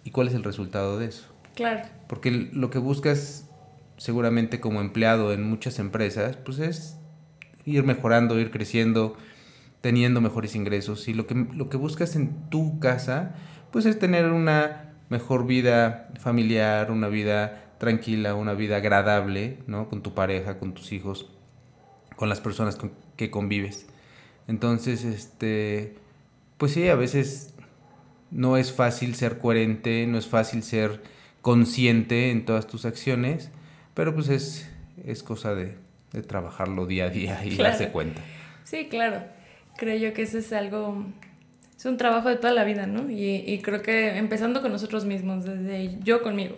y 0.04 0.10
cuál 0.10 0.28
es 0.28 0.34
el 0.34 0.44
resultado 0.44 0.98
de 0.98 1.06
eso. 1.06 1.31
Claro. 1.54 1.82
Porque 2.08 2.30
lo 2.30 2.70
que 2.70 2.78
buscas 2.78 3.48
seguramente 3.96 4.60
como 4.60 4.80
empleado 4.80 5.32
en 5.32 5.48
muchas 5.48 5.78
empresas, 5.78 6.36
pues 6.36 6.58
es 6.58 6.98
ir 7.64 7.84
mejorando, 7.84 8.40
ir 8.40 8.50
creciendo, 8.50 9.16
teniendo 9.80 10.20
mejores 10.20 10.56
ingresos. 10.56 11.06
Y 11.08 11.14
lo 11.14 11.26
que, 11.26 11.34
lo 11.54 11.68
que 11.68 11.76
buscas 11.76 12.16
en 12.16 12.50
tu 12.50 12.80
casa, 12.80 13.34
pues 13.70 13.86
es 13.86 13.98
tener 13.98 14.30
una 14.30 14.94
mejor 15.08 15.46
vida 15.46 16.08
familiar, 16.18 16.90
una 16.90 17.08
vida 17.08 17.74
tranquila, 17.78 18.34
una 18.34 18.54
vida 18.54 18.76
agradable, 18.76 19.58
¿no? 19.66 19.88
Con 19.88 20.02
tu 20.02 20.14
pareja, 20.14 20.58
con 20.58 20.72
tus 20.72 20.92
hijos, 20.92 21.30
con 22.16 22.28
las 22.28 22.40
personas 22.40 22.76
con 22.76 22.92
que 23.16 23.30
convives. 23.30 23.86
Entonces, 24.48 25.04
este, 25.04 25.94
pues 26.58 26.72
sí, 26.72 26.88
a 26.88 26.94
veces 26.94 27.54
no 28.30 28.56
es 28.56 28.72
fácil 28.72 29.14
ser 29.14 29.38
coherente, 29.38 30.06
no 30.06 30.18
es 30.18 30.26
fácil 30.26 30.62
ser 30.62 31.02
consciente 31.42 32.30
en 32.30 32.46
todas 32.46 32.66
tus 32.66 32.86
acciones, 32.86 33.50
pero 33.94 34.14
pues 34.14 34.28
es, 34.28 34.68
es 35.04 35.22
cosa 35.22 35.54
de, 35.54 35.76
trabajarlo 36.26 36.86
día 36.86 37.06
a 37.06 37.10
día 37.10 37.44
y 37.44 37.56
darse 37.56 37.88
cuenta. 37.88 38.22
Sí, 38.64 38.86
claro. 38.88 39.22
Creo 39.76 39.96
yo 39.96 40.14
que 40.14 40.22
eso 40.22 40.38
es 40.38 40.52
algo 40.52 41.06
es 41.82 41.86
un 41.86 41.96
trabajo 41.96 42.28
de 42.28 42.36
toda 42.36 42.52
la 42.52 42.62
vida, 42.62 42.86
¿no? 42.86 43.10
Y, 43.10 43.60
creo 43.60 43.82
que 43.82 44.16
empezando 44.16 44.62
con 44.62 44.70
nosotros 44.70 45.04
mismos, 45.04 45.44
desde 45.44 45.98
yo 46.04 46.22
conmigo, 46.22 46.56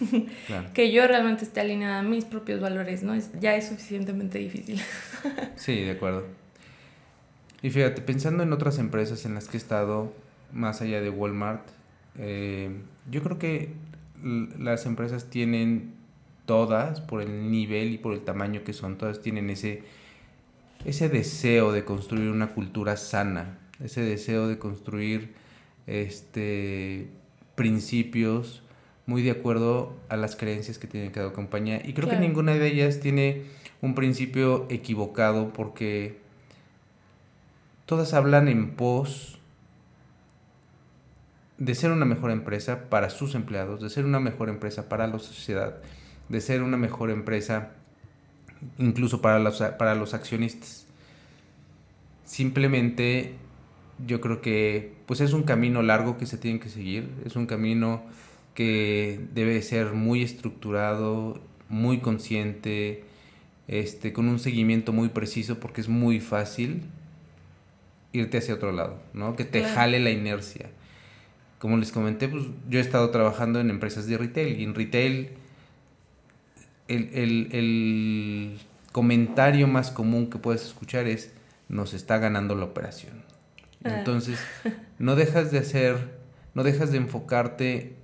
que 0.74 0.92
yo 0.92 1.06
realmente 1.06 1.44
esté 1.44 1.62
alineada 1.62 2.00
a 2.00 2.02
mis 2.02 2.26
propios 2.26 2.60
valores, 2.60 3.02
¿no? 3.02 3.14
Es, 3.14 3.30
ya 3.40 3.56
es 3.56 3.68
suficientemente 3.68 4.38
difícil. 4.38 4.78
sí, 5.56 5.80
de 5.80 5.92
acuerdo. 5.92 6.26
Y 7.62 7.70
fíjate, 7.70 8.02
pensando 8.02 8.42
en 8.42 8.52
otras 8.52 8.78
empresas 8.78 9.24
en 9.24 9.32
las 9.32 9.48
que 9.48 9.56
he 9.56 9.60
estado, 9.60 10.12
más 10.52 10.82
allá 10.82 11.00
de 11.00 11.08
Walmart, 11.08 11.66
eh, 12.18 12.68
yo 13.10 13.22
creo 13.22 13.38
que 13.38 13.70
las 14.58 14.86
empresas 14.86 15.30
tienen 15.30 15.94
todas, 16.46 17.00
por 17.00 17.22
el 17.22 17.50
nivel 17.50 17.92
y 17.92 17.98
por 17.98 18.12
el 18.12 18.20
tamaño 18.20 18.62
que 18.64 18.72
son, 18.72 18.98
todas 18.98 19.20
tienen 19.20 19.50
ese, 19.50 19.82
ese 20.84 21.08
deseo 21.08 21.72
de 21.72 21.84
construir 21.84 22.30
una 22.30 22.48
cultura 22.48 22.96
sana 22.96 23.58
ese 23.82 24.02
deseo 24.02 24.48
de 24.48 24.58
construir 24.58 25.34
este, 25.86 27.08
principios 27.54 28.62
muy 29.06 29.22
de 29.22 29.30
acuerdo 29.30 29.94
a 30.08 30.16
las 30.16 30.34
creencias 30.34 30.78
que 30.78 30.86
tiene 30.86 31.12
cada 31.12 31.32
compañía. 31.32 31.80
Y 31.84 31.92
creo 31.92 32.08
que 32.08 32.16
ninguna 32.16 32.54
de 32.54 32.66
ellas 32.66 33.00
tiene 33.00 33.42
un 33.80 33.94
principio 33.94 34.66
equivocado 34.68 35.52
porque 35.52 36.18
todas 37.84 38.14
hablan 38.14 38.48
en 38.48 38.70
pos 38.70 39.35
de 41.58 41.74
ser 41.74 41.90
una 41.90 42.04
mejor 42.04 42.30
empresa 42.30 42.88
para 42.90 43.10
sus 43.10 43.34
empleados, 43.34 43.80
de 43.80 43.90
ser 43.90 44.04
una 44.04 44.20
mejor 44.20 44.48
empresa 44.48 44.88
para 44.88 45.06
la 45.06 45.18
sociedad, 45.18 45.76
de 46.28 46.40
ser 46.40 46.62
una 46.62 46.76
mejor 46.76 47.10
empresa 47.10 47.72
incluso 48.78 49.20
para 49.20 49.38
los, 49.38 49.60
para 49.78 49.94
los 49.94 50.14
accionistas. 50.14 50.86
Simplemente 52.24 53.34
yo 54.06 54.20
creo 54.20 54.40
que 54.40 54.92
pues 55.06 55.20
es 55.20 55.32
un 55.32 55.44
camino 55.44 55.82
largo 55.82 56.18
que 56.18 56.26
se 56.26 56.36
tiene 56.36 56.60
que 56.60 56.68
seguir, 56.68 57.08
es 57.24 57.36
un 57.36 57.46
camino 57.46 58.02
que 58.54 59.20
debe 59.34 59.60
ser 59.62 59.92
muy 59.92 60.22
estructurado, 60.22 61.40
muy 61.68 61.98
consciente, 61.98 63.04
este, 63.68 64.12
con 64.12 64.28
un 64.28 64.38
seguimiento 64.38 64.92
muy 64.92 65.08
preciso 65.08 65.60
porque 65.60 65.80
es 65.80 65.88
muy 65.88 66.20
fácil 66.20 66.82
irte 68.12 68.38
hacia 68.38 68.54
otro 68.54 68.72
lado, 68.72 68.98
¿no? 69.12 69.36
Que 69.36 69.44
te 69.44 69.62
jale 69.62 70.00
la 70.00 70.10
inercia. 70.10 70.70
Como 71.58 71.76
les 71.76 71.92
comenté, 71.92 72.28
pues 72.28 72.44
yo 72.68 72.78
he 72.78 72.82
estado 72.82 73.10
trabajando 73.10 73.60
en 73.60 73.70
empresas 73.70 74.06
de 74.06 74.18
retail 74.18 74.60
y 74.60 74.64
en 74.64 74.74
retail 74.74 75.30
el, 76.88 77.10
el, 77.14 77.48
el 77.52 78.58
comentario 78.92 79.66
más 79.66 79.90
común 79.90 80.30
que 80.30 80.38
puedes 80.38 80.64
escuchar 80.64 81.06
es 81.06 81.32
nos 81.68 81.94
está 81.94 82.18
ganando 82.18 82.54
la 82.54 82.64
operación. 82.64 83.22
Ah. 83.84 83.98
Entonces, 83.98 84.38
no 84.98 85.16
dejas 85.16 85.50
de 85.50 85.58
hacer, 85.58 86.18
no 86.54 86.62
dejas 86.62 86.90
de 86.92 86.98
enfocarte, 86.98 87.96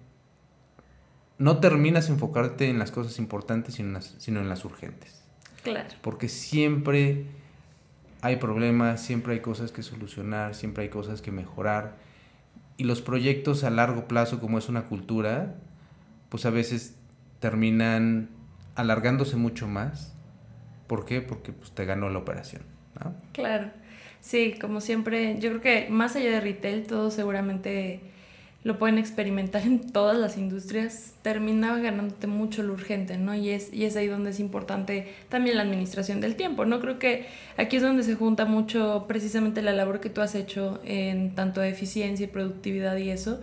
no 1.39 1.59
terminas 1.59 2.07
de 2.07 2.15
enfocarte 2.15 2.69
en 2.69 2.79
las 2.79 2.91
cosas 2.91 3.19
importantes, 3.19 3.75
sino 3.75 3.89
en 3.89 3.95
las, 3.95 4.15
sino 4.19 4.41
en 4.41 4.49
las 4.49 4.65
urgentes. 4.65 5.23
Claro. 5.63 5.89
Porque 6.01 6.29
siempre 6.29 7.27
hay 8.21 8.37
problemas, 8.37 9.01
siempre 9.01 9.35
hay 9.35 9.41
cosas 9.41 9.73
que 9.73 9.83
solucionar, 9.83 10.55
siempre 10.55 10.85
hay 10.85 10.91
cosas 10.91 11.23
que 11.23 11.31
mejorar. 11.31 11.97
Y 12.77 12.85
los 12.85 13.03
proyectos 13.03 13.65
a 13.65 13.71
largo 13.71 14.09
plazo, 14.09 14.41
como 14.41 14.59
es 14.59 14.69
una 14.69 14.85
cultura, 14.85 15.55
pues 16.29 16.47
a 16.47 16.51
veces 16.51 16.97
terminan 17.41 18.31
alargándose 18.75 19.37
mucho 19.37 19.69
más. 19.69 20.15
¿Por 20.87 21.05
qué? 21.05 21.21
Porque 21.21 21.53
pues, 21.53 21.73
te 21.73 21.85
ganó 21.85 22.09
la 22.09 22.19
operación. 22.19 22.63
¿no? 23.03 23.15
Claro. 23.33 23.71
Sí, 24.21 24.55
como 24.61 24.81
siempre, 24.81 25.39
yo 25.41 25.51
creo 25.51 25.61
que 25.61 25.91
más 25.91 26.15
allá 26.17 26.31
de 26.31 26.41
retail, 26.41 26.87
todo 26.87 27.11
seguramente 27.11 28.01
lo 28.65 28.79
pueden 28.79 28.99
experimentar 28.99 29.63
en 29.63 29.91
todas 29.91 30.17
las 30.17 30.39
industrias, 30.39 31.15
terminaba 31.23 31.79
ganándote 31.79 32.29
mucho 32.29 32.63
lo 32.63 32.73
urgente, 32.73 33.19
¿no? 33.19 33.35
Y 33.35 33.51
es, 33.51 33.73
y 33.73 33.85
es 33.85 33.97
ahí 33.97 34.07
donde 34.07 34.31
es 34.31 34.39
importante 34.39 35.09
también 35.29 35.57
la 35.57 35.63
administración 35.63 36.21
del 36.21 36.37
tiempo, 36.37 36.65
¿no? 36.65 36.81
Creo 36.81 36.99
que 36.99 37.27
aquí 37.57 37.77
es 37.77 37.83
donde 37.83 38.05
se 38.05 38.15
junta 38.15 38.45
mucho 38.45 39.07
precisamente 39.09 39.63
la 39.63 39.73
labor 39.73 40.01
que 40.01 40.11
tú 40.11 40.21
has 40.21 40.37
hecho 40.37 40.81
en 40.85 41.35
tanto 41.35 41.63
eficiencia 41.63 42.25
y 42.25 42.29
productividad 42.29 42.97
y 42.99 43.11
eso, 43.11 43.41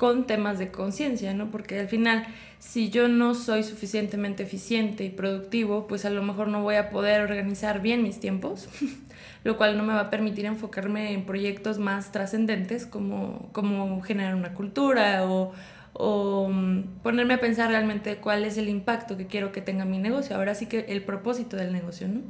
con 0.00 0.26
temas 0.26 0.58
de 0.58 0.70
conciencia, 0.70 1.34
¿no? 1.34 1.50
Porque 1.50 1.78
al 1.78 1.86
final, 1.86 2.24
si 2.58 2.88
yo 2.88 3.06
no 3.06 3.34
soy 3.34 3.62
suficientemente 3.62 4.44
eficiente 4.44 5.04
y 5.04 5.10
productivo, 5.10 5.86
pues 5.86 6.06
a 6.06 6.10
lo 6.10 6.22
mejor 6.22 6.48
no 6.48 6.62
voy 6.62 6.76
a 6.76 6.88
poder 6.88 7.20
organizar 7.20 7.82
bien 7.82 8.02
mis 8.02 8.18
tiempos 8.18 8.70
lo 9.44 9.58
cual 9.58 9.76
no 9.76 9.82
me 9.82 9.92
va 9.92 10.00
a 10.00 10.10
permitir 10.10 10.46
enfocarme 10.46 11.12
en 11.12 11.26
proyectos 11.26 11.78
más 11.78 12.12
trascendentes 12.12 12.86
como, 12.86 13.50
como 13.52 14.00
generar 14.00 14.36
una 14.36 14.54
cultura 14.54 15.26
o, 15.28 15.52
o 15.92 16.48
mm, 16.48 17.02
ponerme 17.02 17.34
a 17.34 17.38
pensar 17.38 17.68
realmente 17.68 18.16
cuál 18.16 18.46
es 18.46 18.56
el 18.56 18.70
impacto 18.70 19.18
que 19.18 19.26
quiero 19.26 19.52
que 19.52 19.60
tenga 19.60 19.84
mi 19.84 19.98
negocio. 19.98 20.34
Ahora 20.34 20.54
sí 20.54 20.64
que 20.64 20.86
el 20.88 21.02
propósito 21.02 21.58
del 21.58 21.74
negocio, 21.74 22.08
¿no? 22.08 22.22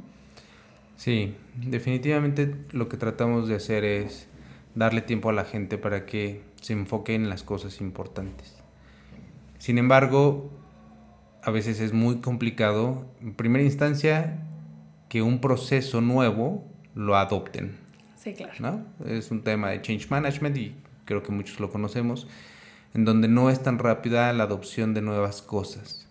Sí, 0.97 1.35
definitivamente 1.55 2.53
lo 2.71 2.89
que 2.89 2.97
tratamos 2.97 3.47
de 3.47 3.55
hacer 3.55 3.85
es 3.85 4.27
darle 4.75 4.99
tiempo 4.99 5.29
a 5.29 5.33
la 5.33 5.45
gente 5.45 5.77
para 5.77 6.05
que 6.05 6.50
se 6.61 6.73
enfoque 6.73 7.15
en 7.15 7.29
las 7.29 7.43
cosas 7.43 7.81
importantes. 7.81 8.55
Sin 9.57 9.77
embargo, 9.77 10.49
a 11.43 11.51
veces 11.51 11.79
es 11.79 11.91
muy 11.91 12.17
complicado, 12.17 13.05
en 13.21 13.33
primera 13.33 13.63
instancia, 13.63 14.39
que 15.09 15.21
un 15.21 15.41
proceso 15.41 16.01
nuevo 16.01 16.63
lo 16.95 17.17
adopten. 17.17 17.77
Sí, 18.15 18.33
claro. 18.33 18.53
¿no? 18.59 18.85
Es 19.05 19.31
un 19.31 19.43
tema 19.43 19.69
de 19.71 19.81
change 19.81 20.09
management 20.09 20.55
y 20.57 20.75
creo 21.05 21.23
que 21.23 21.31
muchos 21.31 21.59
lo 21.59 21.71
conocemos, 21.71 22.27
en 22.93 23.05
donde 23.05 23.27
no 23.27 23.49
es 23.49 23.61
tan 23.61 23.79
rápida 23.79 24.31
la 24.33 24.43
adopción 24.43 24.93
de 24.93 25.01
nuevas 25.01 25.41
cosas. 25.41 26.07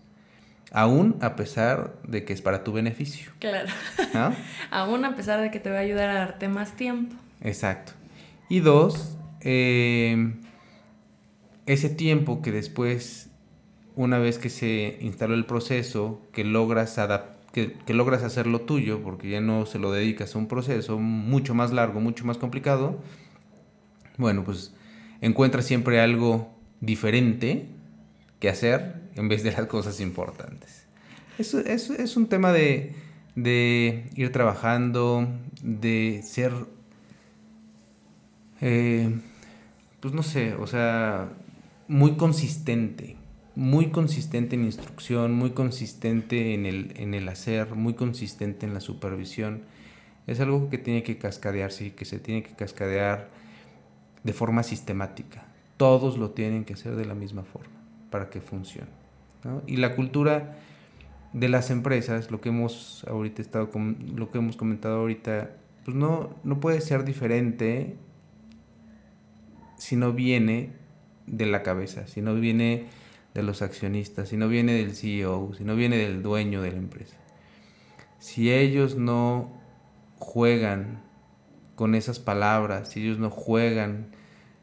Aún 0.71 1.17
a 1.21 1.35
pesar 1.35 1.95
de 2.07 2.23
que 2.23 2.33
es 2.33 2.41
para 2.41 2.63
tu 2.63 2.71
beneficio. 2.71 3.31
Claro. 3.39 3.67
Aún 4.71 5.03
a 5.03 5.15
pesar 5.15 5.41
de 5.41 5.51
que 5.51 5.59
te 5.59 5.69
va 5.69 5.77
a 5.77 5.81
ayudar 5.81 6.09
a 6.09 6.13
darte 6.13 6.47
más 6.47 6.77
tiempo. 6.77 7.15
Exacto. 7.41 7.91
Y 8.47 8.61
dos, 8.61 9.17
eh, 9.41 10.33
ese 11.65 11.89
tiempo 11.89 12.41
que 12.41 12.51
después, 12.51 13.29
una 13.95 14.17
vez 14.19 14.37
que 14.37 14.49
se 14.49 14.97
instaló 15.01 15.33
el 15.33 15.45
proceso, 15.45 16.21
que 16.31 16.43
logras 16.43 16.97
adaptar, 16.97 17.41
que, 17.51 17.93
logras 17.93 18.23
hacer 18.23 18.47
lo 18.47 18.61
tuyo, 18.61 19.01
porque 19.03 19.29
ya 19.29 19.41
no 19.41 19.65
se 19.65 19.79
lo 19.79 19.91
dedicas 19.91 20.35
a 20.35 20.37
un 20.37 20.47
proceso 20.47 20.99
mucho 20.99 21.53
más 21.53 21.71
largo, 21.71 21.99
mucho 21.99 22.25
más 22.25 22.37
complicado, 22.37 22.99
bueno, 24.17 24.43
pues 24.43 24.73
encuentras 25.21 25.65
siempre 25.65 25.99
algo 25.99 26.53
diferente 26.79 27.67
que 28.39 28.49
hacer 28.49 29.01
en 29.15 29.27
vez 29.27 29.43
de 29.43 29.51
las 29.51 29.65
cosas 29.65 29.99
importantes. 29.99 30.85
Eso, 31.37 31.59
es 31.59 32.17
un 32.17 32.27
tema 32.27 32.53
de, 32.53 32.93
de, 33.35 34.09
ir 34.15 34.31
trabajando, 34.31 35.27
de 35.61 36.21
ser, 36.23 36.53
eh, 38.61 39.19
pues 40.01 40.13
no 40.13 40.23
sé, 40.23 40.55
o 40.55 40.67
sea, 40.67 41.29
muy 41.87 42.15
consistente 42.15 43.17
muy 43.55 43.87
consistente 43.87 44.55
en 44.55 44.63
instrucción, 44.63 45.33
muy 45.33 45.51
consistente 45.51 46.53
en 46.53 46.65
el, 46.65 46.93
en 46.95 47.13
el 47.13 47.27
hacer, 47.27 47.75
muy 47.75 47.93
consistente 47.93 48.65
en 48.65 48.73
la 48.73 48.79
supervisión. 48.79 49.61
Es 50.27 50.39
algo 50.39 50.69
que 50.69 50.77
tiene 50.77 51.03
que 51.03 51.17
cascadearse 51.17 51.85
y 51.85 51.91
que 51.91 52.05
se 52.05 52.19
tiene 52.19 52.43
que 52.43 52.55
cascadear 52.55 53.29
de 54.23 54.33
forma 54.33 54.63
sistemática. 54.63 55.45
Todos 55.77 56.17
lo 56.17 56.31
tienen 56.31 56.63
que 56.63 56.73
hacer 56.73 56.95
de 56.95 57.05
la 57.05 57.15
misma 57.15 57.43
forma 57.43 57.73
para 58.09 58.29
que 58.29 58.39
funcione. 58.39 58.89
Y 59.65 59.77
la 59.77 59.95
cultura 59.95 60.57
de 61.33 61.49
las 61.49 61.71
empresas, 61.71 62.29
lo 62.29 62.39
que 62.39 62.49
hemos 62.49 63.03
ahorita 63.07 63.41
estado 63.41 63.69
lo 64.15 64.29
que 64.29 64.37
hemos 64.37 64.55
comentado 64.55 64.99
ahorita, 64.99 65.51
pues 65.83 65.97
no, 65.97 66.29
no 66.43 66.59
puede 66.59 66.79
ser 66.81 67.03
diferente 67.03 67.97
si 69.81 69.95
no 69.95 70.13
viene 70.13 70.69
de 71.25 71.47
la 71.47 71.63
cabeza, 71.63 72.05
si 72.05 72.21
no 72.21 72.35
viene 72.35 72.85
de 73.33 73.41
los 73.41 73.63
accionistas, 73.63 74.29
si 74.29 74.37
no 74.37 74.47
viene 74.47 74.73
del 74.73 74.95
CEO, 74.95 75.55
si 75.57 75.63
no 75.63 75.75
viene 75.75 75.97
del 75.97 76.21
dueño 76.21 76.61
de 76.61 76.71
la 76.71 76.77
empresa. 76.77 77.17
Si 78.19 78.53
ellos 78.53 78.95
no 78.95 79.51
juegan 80.19 81.01
con 81.73 81.95
esas 81.95 82.19
palabras, 82.19 82.89
si 82.89 83.01
ellos 83.01 83.17
no 83.17 83.31
juegan 83.31 84.11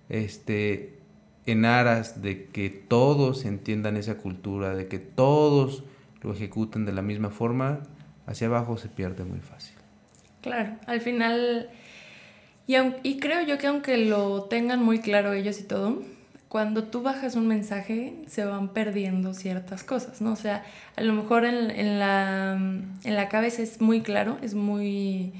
este, 0.09 1.01
en 1.47 1.65
aras 1.65 2.23
de 2.23 2.45
que 2.45 2.71
todos 2.71 3.45
entiendan 3.45 3.97
esa 3.97 4.19
cultura, 4.19 4.77
de 4.77 4.87
que 4.87 5.01
todos 5.01 5.83
lo 6.23 6.33
ejecuten 6.33 6.85
de 6.87 6.93
la 6.93 7.03
misma 7.03 7.31
forma, 7.31 7.81
hacia 8.27 8.47
abajo 8.47 8.79
se 8.79 8.89
pierde 8.89 9.25
muy 9.25 9.41
fácil. 9.41 9.75
Claro, 10.43 10.77
al 10.87 11.01
final, 11.01 11.71
y, 12.69 12.77
y 13.03 13.19
creo 13.19 13.43
yo 13.43 13.59
que 13.59 13.67
aunque 13.67 13.97
lo 13.97 14.45
tengan 14.45 14.85
muy 14.85 15.01
claro 15.01 15.33
ellos 15.33 15.59
y 15.59 15.65
todo, 15.65 16.03
cuando 16.49 16.85
tú 16.85 17.03
bajas 17.03 17.35
un 17.35 17.47
mensaje 17.47 18.15
se 18.27 18.45
van 18.45 18.69
perdiendo 18.69 19.35
ciertas 19.35 19.85
cosas, 19.85 20.21
¿no? 20.21 20.33
O 20.33 20.37
sea, 20.37 20.65
a 20.97 21.03
lo 21.03 21.13
mejor 21.13 21.45
en, 21.45 21.99
la, 21.99 22.53
en 22.53 23.17
la 23.17 23.29
cabeza 23.29 23.63
es 23.63 23.81
muy 23.81 24.01
claro, 24.01 24.39
es 24.43 24.55
muy 24.55 25.33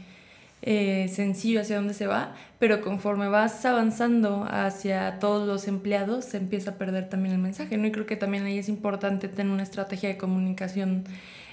eh, 0.63 1.09
sencillo 1.09 1.63
hacia 1.63 1.77
dónde 1.77 1.95
se 1.95 2.07
va, 2.07 2.35
pero 2.59 2.83
conforme 2.83 3.29
vas 3.29 3.65
avanzando 3.65 4.47
hacia 4.51 5.19
todos 5.19 5.47
los 5.47 5.67
empleados, 5.67 6.27
se 6.27 6.37
empieza 6.37 6.73
a 6.73 6.75
perder 6.75 7.09
también 7.09 7.35
el 7.35 7.41
mensaje, 7.41 7.79
¿no? 7.79 7.87
Y 7.87 7.93
creo 7.93 8.07
que 8.07 8.17
también 8.17 8.45
ahí 8.45 8.59
es 8.59 8.69
importante 8.69 9.29
tener 9.29 9.53
una 9.53 9.63
estrategia 9.63 10.11
de 10.11 10.19
comunicación 10.19 11.05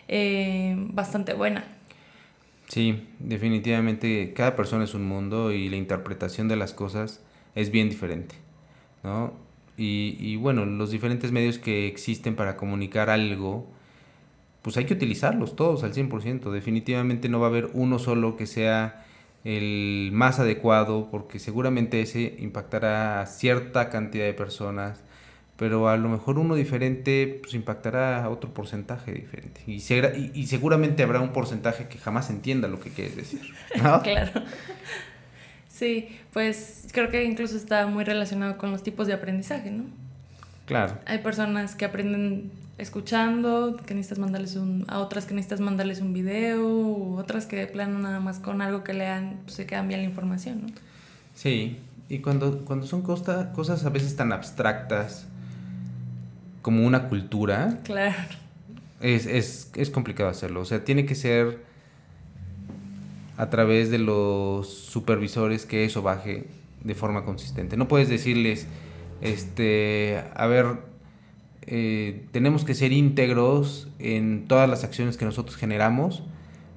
eh, 0.07 0.75
bastante 0.77 1.33
buena. 1.33 1.63
Sí, 2.75 3.07
definitivamente 3.19 4.33
cada 4.33 4.57
persona 4.57 4.83
es 4.83 4.93
un 4.95 5.05
mundo 5.05 5.53
y 5.53 5.69
la 5.69 5.77
interpretación 5.77 6.49
de 6.49 6.57
las 6.57 6.73
cosas 6.73 7.21
es 7.55 7.71
bien 7.71 7.87
diferente, 7.89 8.35
¿no? 9.01 9.31
Y, 9.77 10.17
y 10.19 10.35
bueno, 10.35 10.65
los 10.65 10.91
diferentes 10.91 11.31
medios 11.31 11.57
que 11.57 11.87
existen 11.87 12.35
para 12.35 12.57
comunicar 12.57 13.09
algo, 13.09 13.65
pues 14.61 14.75
hay 14.75 14.83
que 14.83 14.93
utilizarlos 14.93 15.55
todos 15.55 15.85
al 15.85 15.93
100%. 15.93 16.51
Definitivamente 16.51 17.29
no 17.29 17.39
va 17.39 17.47
a 17.47 17.49
haber 17.49 17.69
uno 17.73 17.97
solo 17.97 18.35
que 18.35 18.45
sea 18.45 19.05
el 19.45 20.09
más 20.11 20.39
adecuado 20.41 21.07
porque 21.09 21.39
seguramente 21.39 22.01
ese 22.01 22.35
impactará 22.39 23.21
a 23.21 23.25
cierta 23.25 23.89
cantidad 23.89 24.25
de 24.25 24.33
personas, 24.33 25.01
pero 25.57 25.87
a 25.87 25.97
lo 25.97 26.09
mejor 26.09 26.37
uno 26.37 26.55
diferente 26.55 27.39
pues 27.41 27.53
impactará 27.53 28.23
a 28.23 28.29
otro 28.29 28.53
porcentaje 28.53 29.13
diferente. 29.13 29.61
Y, 29.67 29.75
y, 29.75 30.47
seguramente 30.47 31.03
habrá 31.03 31.21
un 31.21 31.31
porcentaje 31.31 31.87
que 31.87 31.97
jamás 31.97 32.29
entienda 32.29 32.67
lo 32.67 32.79
que 32.79 32.89
quieres 32.89 33.15
decir. 33.15 33.41
claro. 34.03 34.43
Sí, 35.69 36.09
pues 36.33 36.87
creo 36.91 37.09
que 37.09 37.23
incluso 37.23 37.55
está 37.57 37.87
muy 37.87 38.03
relacionado 38.03 38.57
con 38.57 38.71
los 38.71 38.83
tipos 38.83 39.07
de 39.07 39.13
aprendizaje, 39.13 39.71
¿no? 39.71 39.85
Claro. 40.65 40.97
Hay 41.05 41.19
personas 41.19 41.75
que 41.75 41.85
aprenden 41.85 42.51
escuchando, 42.77 43.77
que 43.85 43.93
necesitas 43.93 44.19
mandarles 44.19 44.55
un, 44.55 44.85
a 44.87 44.99
otras 44.99 45.25
que 45.25 45.33
necesitas 45.33 45.61
mandarles 45.61 46.01
un 46.01 46.13
video, 46.13 46.67
u 46.67 47.17
otras 47.17 47.45
que 47.45 47.55
de 47.55 47.67
plano 47.67 47.99
nada 47.99 48.19
más 48.19 48.39
con 48.39 48.61
algo 48.61 48.83
que 48.83 48.93
lean 48.93 49.39
pues, 49.43 49.55
se 49.55 49.65
quedan 49.65 49.87
bien 49.87 50.01
la 50.01 50.05
información, 50.05 50.63
¿no? 50.63 50.67
Sí, 51.33 51.77
y 52.09 52.19
cuando, 52.19 52.65
cuando 52.65 52.85
son 52.87 53.01
cosas 53.01 53.85
a 53.85 53.89
veces 53.89 54.15
tan 54.15 54.31
abstractas 54.31 55.27
como 56.65 56.83
una 56.83 57.09
cultura, 57.09 57.77
claro. 57.83 58.15
es, 58.99 59.27
es, 59.27 59.69
es 59.75 59.91
complicado 59.91 60.31
hacerlo. 60.31 60.61
O 60.61 60.65
sea, 60.65 60.83
tiene 60.83 61.05
que 61.05 61.13
ser 61.13 61.59
a 63.37 63.51
través 63.51 63.91
de 63.91 63.99
los 63.99 64.67
supervisores 64.67 65.67
que 65.67 65.85
eso 65.85 66.01
baje 66.01 66.47
de 66.83 66.95
forma 66.95 67.23
consistente. 67.23 67.77
No 67.77 67.87
puedes 67.87 68.09
decirles, 68.09 68.65
este, 69.21 70.23
a 70.33 70.47
ver, 70.47 70.79
eh, 71.67 72.25
tenemos 72.31 72.65
que 72.65 72.73
ser 72.73 72.93
íntegros 72.93 73.87
en 73.99 74.47
todas 74.47 74.67
las 74.67 74.83
acciones 74.83 75.17
que 75.17 75.25
nosotros 75.25 75.57
generamos, 75.57 76.23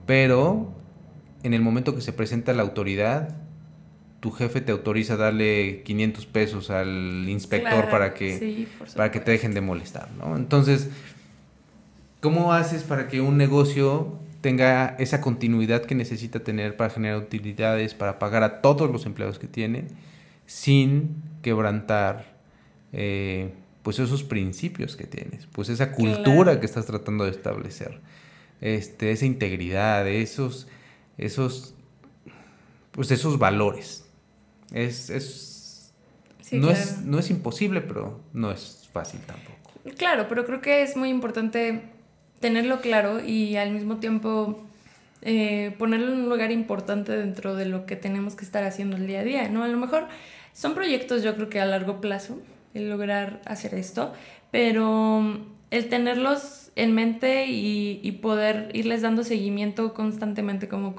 pero 0.05 0.71
en 1.45 1.55
el 1.55 1.63
momento 1.63 1.95
que 1.95 2.03
se 2.03 2.13
presenta 2.13 2.53
la 2.53 2.61
autoridad, 2.61 3.39
tu 4.21 4.31
jefe 4.33 4.61
te 4.61 4.73
autoriza 4.73 5.15
a 5.15 5.17
darle 5.17 5.83
500 5.85 6.27
pesos 6.27 6.71
al 6.71 7.29
inspector 7.29 7.89
para, 7.89 8.15
que, 8.15 8.67
para 8.97 9.11
que 9.11 9.21
te 9.21 9.31
dejen 9.31 9.55
de 9.55 9.61
molestar, 9.61 10.11
¿no? 10.13 10.37
Entonces, 10.37 10.89
¿cómo 12.21 12.53
haces 12.53 12.83
para 12.83 13.09
que 13.09 13.21
un 13.21 13.37
negocio 13.37 14.19
tenga 14.41 14.97
esa 14.99 15.21
continuidad 15.21 15.85
que 15.85 15.95
necesita 15.95 16.41
tener 16.41 16.77
para 16.77 16.91
generar 16.91 17.19
utilidades, 17.19 17.95
para 17.95 18.19
pagar 18.19 18.43
a 18.43 18.61
todos 18.61 18.91
los 18.91 19.07
empleados 19.07 19.39
que 19.39 19.47
tiene, 19.47 19.87
sin 20.47 21.23
quebrantar 21.43 22.37
eh, 22.93 23.53
pues 23.83 23.99
esos 23.99 24.23
principios 24.23 24.97
que 24.97 25.07
tienes, 25.07 25.47
pues 25.47 25.69
esa 25.69 25.93
cultura 25.93 26.61
que 26.61 26.67
estás 26.67 26.87
tratando 26.87 27.25
de 27.25 27.31
establecer, 27.31 28.01
este, 28.61 29.13
esa 29.13 29.27
integridad, 29.27 30.07
esos, 30.09 30.69
esos, 31.17 31.75
pues 32.93 33.11
esos 33.11 33.39
valores. 33.39 34.08
Es, 34.73 35.11
es, 35.11 35.93
no, 36.53 36.71
es, 36.71 37.03
no 37.03 37.19
es 37.19 37.31
imposible, 37.31 37.81
pero 37.81 38.21
no 38.33 38.51
es 38.51 38.89
fácil 38.93 39.21
tampoco. 39.21 39.73
Claro, 39.97 40.27
pero 40.29 40.45
creo 40.45 40.61
que 40.61 40.83
es 40.83 40.97
muy 40.97 41.09
importante 41.09 41.83
tenerlo 42.41 42.81
claro 42.81 43.25
y 43.25 43.57
al 43.57 43.73
mismo 43.73 43.97
tiempo 43.97 44.65
eh, 45.23 45.75
ponerlo 45.79 46.13
en 46.13 46.21
un 46.21 46.29
lugar 46.29 46.53
importante 46.53 47.17
dentro 47.17 47.57
de 47.57 47.67
lo 47.67 47.87
que 47.87 47.97
tenemos 47.97 48.35
que 48.35 48.45
estar 48.45 48.65
haciendo 48.65 48.97
el 48.97 49.07
día 49.07 49.21
a 49.21 49.25
día, 49.25 49.49
¿no? 49.49 49.65
A 49.65 49.69
lo 49.69 49.77
mejor 49.77 50.07
son 50.53 50.75
proyectos 50.75 51.23
yo 51.23 51.35
creo 51.35 51.49
que 51.49 51.61
a 51.61 51.67
largo 51.67 52.01
plazo, 52.01 52.41
el 52.75 52.89
lograr 52.89 53.41
hacer 53.45 53.75
esto, 53.75 54.13
pero 54.51 55.41
el 55.71 55.89
tenerlos 55.89 56.68
en 56.79 56.95
mente 56.95 57.47
y, 57.47 57.99
y, 58.05 58.13
poder 58.13 58.71
irles 58.73 59.03
dando 59.03 59.25
seguimiento 59.25 59.95
constantemente, 59.95 60.69
como, 60.69 60.95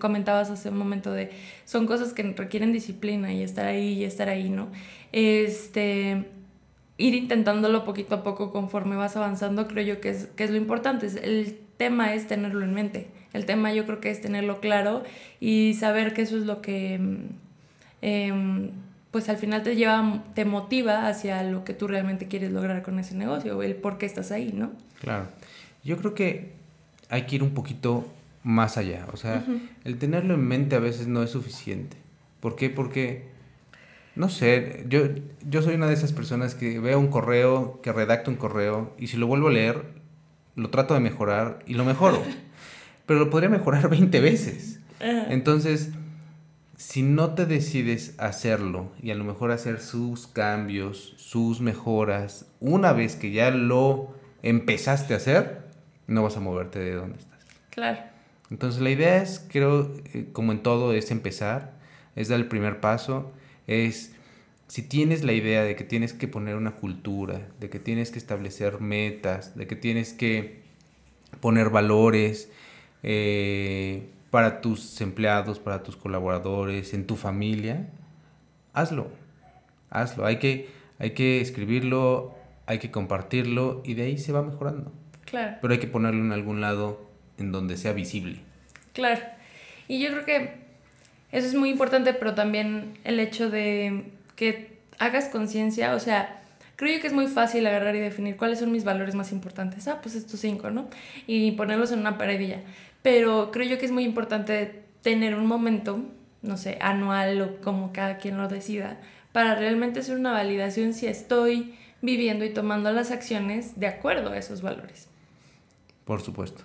comentabas 0.00 0.50
hace 0.50 0.68
un 0.70 0.76
momento, 0.76 1.12
de 1.12 1.30
son 1.64 1.86
cosas 1.86 2.12
que 2.12 2.24
requieren 2.24 2.72
disciplina 2.72 3.32
y 3.32 3.42
estar 3.42 3.66
ahí 3.66 3.92
y 3.92 4.04
estar 4.04 4.28
ahí, 4.28 4.50
¿no? 4.50 4.66
Este, 5.12 6.24
ir 6.98 7.14
intentándolo 7.14 7.84
poquito 7.84 8.16
a 8.16 8.22
poco 8.24 8.50
conforme 8.50 8.96
vas 8.96 9.16
avanzando, 9.16 9.68
creo 9.68 9.86
yo 9.86 10.00
que 10.00 10.10
es, 10.10 10.26
que 10.26 10.42
es 10.42 10.50
lo 10.50 10.56
importante. 10.56 11.06
El 11.22 11.56
tema 11.76 12.14
es 12.14 12.26
tenerlo 12.26 12.64
en 12.64 12.74
mente. 12.74 13.06
El 13.32 13.46
tema 13.46 13.72
yo 13.72 13.86
creo 13.86 14.00
que 14.00 14.10
es 14.10 14.20
tenerlo 14.20 14.60
claro 14.60 15.04
y 15.38 15.74
saber 15.74 16.14
que 16.14 16.22
eso 16.22 16.36
es 16.36 16.46
lo 16.46 16.60
que... 16.60 17.00
Eh, 18.02 18.70
pues 19.12 19.28
al 19.28 19.36
final 19.36 19.62
te 19.62 19.76
lleva, 19.76 20.24
te 20.34 20.46
motiva 20.46 21.06
hacia 21.06 21.42
lo 21.44 21.64
que 21.64 21.74
tú 21.74 21.86
realmente 21.86 22.28
quieres 22.28 22.50
lograr 22.50 22.82
con 22.82 22.98
ese 22.98 23.14
negocio, 23.14 23.62
el 23.62 23.74
por 23.76 23.98
qué 23.98 24.06
estás 24.06 24.32
ahí, 24.32 24.52
¿no? 24.54 24.72
Claro. 25.02 25.26
Yo 25.84 25.96
creo 25.96 26.14
que 26.14 26.52
hay 27.08 27.26
que 27.26 27.36
ir 27.36 27.42
un 27.42 27.54
poquito 27.54 28.06
más 28.44 28.78
allá. 28.78 29.06
O 29.12 29.16
sea, 29.16 29.44
el 29.84 29.98
tenerlo 29.98 30.34
en 30.34 30.46
mente 30.46 30.76
a 30.76 30.78
veces 30.78 31.08
no 31.08 31.22
es 31.22 31.30
suficiente. 31.30 31.96
¿Por 32.40 32.56
qué? 32.56 32.70
Porque, 32.70 33.24
no 34.14 34.28
sé, 34.28 34.86
yo, 34.88 35.02
yo 35.48 35.62
soy 35.62 35.74
una 35.74 35.88
de 35.88 35.94
esas 35.94 36.12
personas 36.12 36.54
que 36.54 36.78
veo 36.78 36.98
un 36.98 37.08
correo, 37.08 37.80
que 37.82 37.92
redacto 37.92 38.30
un 38.30 38.36
correo, 38.36 38.94
y 38.98 39.08
si 39.08 39.16
lo 39.16 39.26
vuelvo 39.26 39.48
a 39.48 39.52
leer, 39.52 39.84
lo 40.54 40.70
trato 40.70 40.94
de 40.94 41.00
mejorar 41.00 41.58
y 41.66 41.74
lo 41.74 41.84
mejoro. 41.84 42.22
Pero 43.06 43.18
lo 43.18 43.30
podría 43.30 43.48
mejorar 43.48 43.90
20 43.90 44.20
veces. 44.20 44.78
Entonces, 45.00 45.90
si 46.76 47.02
no 47.02 47.34
te 47.34 47.44
decides 47.44 48.14
hacerlo 48.18 48.92
y 49.02 49.10
a 49.10 49.16
lo 49.16 49.24
mejor 49.24 49.50
hacer 49.50 49.80
sus 49.80 50.28
cambios, 50.28 51.14
sus 51.16 51.60
mejoras, 51.60 52.46
una 52.60 52.92
vez 52.92 53.16
que 53.16 53.32
ya 53.32 53.50
lo 53.50 54.14
empezaste 54.42 55.14
a 55.14 55.16
hacer, 55.18 55.62
no 56.06 56.22
vas 56.22 56.36
a 56.36 56.40
moverte 56.40 56.78
de 56.78 56.94
donde 56.94 57.18
estás. 57.18 57.40
Claro. 57.70 58.00
Entonces 58.50 58.80
la 58.82 58.90
idea 58.90 59.22
es, 59.22 59.46
creo, 59.50 59.90
eh, 60.12 60.26
como 60.32 60.52
en 60.52 60.62
todo, 60.62 60.92
es 60.92 61.10
empezar, 61.10 61.72
es 62.16 62.28
dar 62.28 62.38
el 62.38 62.48
primer 62.48 62.80
paso, 62.80 63.32
es 63.66 64.14
si 64.68 64.82
tienes 64.82 65.24
la 65.24 65.32
idea 65.32 65.62
de 65.62 65.76
que 65.76 65.84
tienes 65.84 66.12
que 66.12 66.28
poner 66.28 66.56
una 66.56 66.72
cultura, 66.72 67.48
de 67.60 67.70
que 67.70 67.78
tienes 67.78 68.10
que 68.10 68.18
establecer 68.18 68.80
metas, 68.80 69.56
de 69.56 69.66
que 69.66 69.76
tienes 69.76 70.12
que 70.12 70.62
poner 71.40 71.70
valores, 71.70 72.50
eh, 73.02 74.08
para 74.30 74.62
tus 74.62 74.98
empleados, 75.02 75.58
para 75.58 75.82
tus 75.82 75.96
colaboradores, 75.96 76.94
en 76.94 77.06
tu 77.06 77.16
familia, 77.16 77.90
hazlo, 78.72 79.10
hazlo. 79.90 80.24
Hay 80.24 80.38
que, 80.38 80.70
hay 80.98 81.10
que 81.10 81.42
escribirlo, 81.42 82.34
hay 82.72 82.78
que 82.78 82.90
compartirlo 82.90 83.82
y 83.84 83.94
de 83.94 84.04
ahí 84.04 84.18
se 84.18 84.32
va 84.32 84.42
mejorando. 84.42 84.92
Claro. 85.24 85.58
Pero 85.60 85.72
hay 85.72 85.80
que 85.80 85.86
ponerlo 85.86 86.20
en 86.20 86.32
algún 86.32 86.60
lado 86.60 87.08
en 87.38 87.52
donde 87.52 87.76
sea 87.76 87.92
visible. 87.92 88.40
Claro. 88.92 89.20
Y 89.88 90.00
yo 90.00 90.10
creo 90.10 90.24
que 90.24 90.62
eso 91.30 91.46
es 91.46 91.54
muy 91.54 91.70
importante, 91.70 92.12
pero 92.14 92.34
también 92.34 92.98
el 93.04 93.20
hecho 93.20 93.50
de 93.50 94.04
que 94.36 94.78
hagas 94.98 95.28
conciencia, 95.28 95.94
o 95.94 96.00
sea, 96.00 96.42
creo 96.76 96.96
yo 96.96 97.00
que 97.00 97.06
es 97.06 97.12
muy 97.12 97.26
fácil 97.26 97.66
agarrar 97.66 97.96
y 97.96 98.00
definir 98.00 98.36
cuáles 98.36 98.58
son 98.58 98.72
mis 98.72 98.84
valores 98.84 99.14
más 99.14 99.32
importantes. 99.32 99.88
Ah, 99.88 100.00
pues 100.02 100.14
estos 100.14 100.40
cinco, 100.40 100.70
¿no? 100.70 100.88
Y 101.26 101.52
ponerlos 101.52 101.92
en 101.92 102.00
una 102.00 102.18
paredilla. 102.18 102.60
Pero 103.02 103.50
creo 103.50 103.68
yo 103.68 103.78
que 103.78 103.86
es 103.86 103.92
muy 103.92 104.04
importante 104.04 104.82
tener 105.02 105.34
un 105.34 105.46
momento, 105.46 106.00
no 106.42 106.56
sé, 106.56 106.78
anual 106.80 107.40
o 107.40 107.60
como 107.60 107.92
cada 107.92 108.18
quien 108.18 108.36
lo 108.36 108.48
decida, 108.48 108.98
para 109.32 109.54
realmente 109.54 110.00
hacer 110.00 110.16
una 110.16 110.32
validación 110.32 110.94
si 110.94 111.06
estoy 111.06 111.74
viviendo 112.02 112.44
y 112.44 112.50
tomando 112.50 112.92
las 112.92 113.10
acciones 113.10 113.80
de 113.80 113.86
acuerdo 113.86 114.30
a 114.30 114.36
esos 114.36 114.60
valores. 114.60 115.08
Por 116.04 116.20
supuesto. 116.20 116.64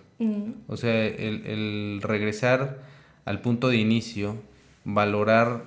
O 0.68 0.78
sea, 0.78 1.06
el, 1.06 1.46
el, 1.46 2.00
regresar 2.02 2.80
al 3.24 3.42
punto 3.42 3.70
de 3.70 3.78
inicio, 3.78 4.36
valorar 4.84 5.64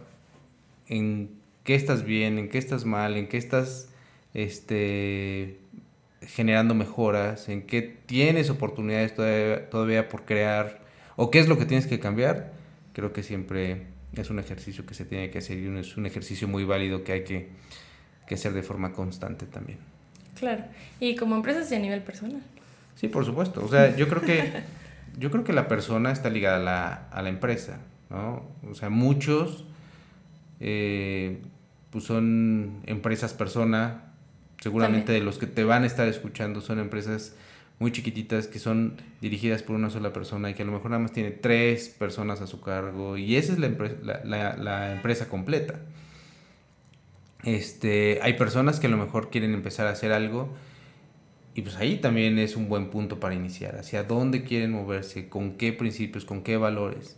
en 0.89 1.31
qué 1.63 1.77
estás 1.77 2.05
bien, 2.05 2.39
en 2.39 2.49
qué 2.49 2.59
estás 2.59 2.85
mal, 2.85 3.17
en 3.17 3.29
qué 3.29 3.37
estás 3.37 3.91
este, 4.35 5.59
generando 6.23 6.75
mejoras, 6.75 7.49
en 7.49 7.63
qué 7.63 7.83
tienes 8.07 8.51
oportunidades 8.51 9.15
todavía, 9.15 10.09
por 10.09 10.25
crear 10.25 10.81
o 11.17 11.31
qué 11.31 11.39
es 11.39 11.49
lo 11.49 11.59
que 11.59 11.67
tienes 11.67 11.87
que 11.87 12.01
cambiar, 12.01 12.53
creo 12.93 13.13
que 13.13 13.23
siempre 13.23 13.87
es 14.15 14.31
un 14.31 14.39
ejercicio 14.39 14.85
que 14.87 14.95
se 14.95 15.05
tiene 15.05 15.31
que 15.31 15.39
hacer 15.39 15.59
y 15.59 15.79
es 15.79 15.97
un 15.97 16.07
ejercicio 16.07 16.49
muy 16.49 16.65
válido 16.65 17.05
que 17.05 17.13
hay 17.13 17.25
que, 17.25 17.49
hacer 18.35 18.53
de 18.53 18.63
forma 18.63 18.93
constante 18.93 19.47
también. 19.47 19.79
Claro, 20.39 20.65
y 21.01 21.17
como 21.17 21.37
empresa 21.37 21.63
y 21.71 21.77
a 21.77 21.79
nivel 21.79 22.03
personal. 22.03 22.41
Sí, 22.97 23.09
por 23.09 23.25
supuesto. 23.25 23.65
O 23.65 23.69
sea, 23.69 23.97
yo 23.97 24.09
creo 24.09 24.23
que, 24.23 24.63
yo 25.19 25.31
creo 25.31 25.45
que 25.45 25.53
la 25.53 25.69
persona 25.69 26.13
está 26.13 26.31
ligada 26.31 26.57
a 26.57 26.61
la, 26.61 27.09
a 27.11 27.23
la 27.23 27.29
empresa. 27.29 27.79
¿no? 28.11 28.43
O 28.71 28.75
sea, 28.75 28.91
muchos 28.91 29.65
eh, 30.61 31.39
pues 31.91 32.05
son 32.05 32.83
empresas 32.87 33.33
persona, 33.33 34.13
seguramente 34.61 35.13
de 35.13 35.21
los 35.21 35.39
que 35.39 35.47
te 35.47 35.65
van 35.65 35.85
a 35.85 35.87
estar 35.87 36.07
escuchando 36.07 36.61
son 36.61 36.79
empresas 36.79 37.35
muy 37.79 37.93
chiquititas 37.93 38.47
que 38.47 38.59
son 38.59 39.01
dirigidas 39.23 39.63
por 39.63 39.75
una 39.75 39.89
sola 39.89 40.13
persona 40.13 40.51
y 40.51 40.55
que 40.55 40.63
a 40.63 40.67
lo 40.67 40.73
mejor 40.73 40.91
nada 40.91 41.03
más 41.03 41.13
tiene 41.13 41.31
tres 41.31 41.89
personas 41.89 42.43
a 42.43 42.47
su 42.47 42.61
cargo 42.61 43.17
y 43.17 43.37
esa 43.37 43.55
es 43.55 43.59
la, 43.59 43.71
la, 44.23 44.57
la, 44.57 44.93
empresa 44.93 45.29
completa. 45.29 45.77
Este, 47.45 48.21
hay 48.23 48.35
personas 48.35 48.81
que 48.81 48.87
a 48.87 48.91
lo 48.91 48.97
mejor 48.97 49.31
quieren 49.31 49.55
empezar 49.55 49.87
a 49.87 49.91
hacer 49.91 50.13
algo 50.13 50.51
y 51.55 51.63
pues 51.63 51.77
ahí 51.77 51.97
también 51.97 52.39
es 52.39 52.57
un 52.57 52.69
buen 52.69 52.91
punto 52.91 53.19
para 53.19 53.35
iniciar, 53.35 53.77
hacia 53.77 54.05
dónde 54.05 54.45
quieren 54.45 54.73
moverse, 54.73 55.29
con 55.29 55.53
qué 55.53 55.73
principios, 55.73 56.25
con 56.25 56.43
qué 56.43 56.57
valores. 56.57 57.17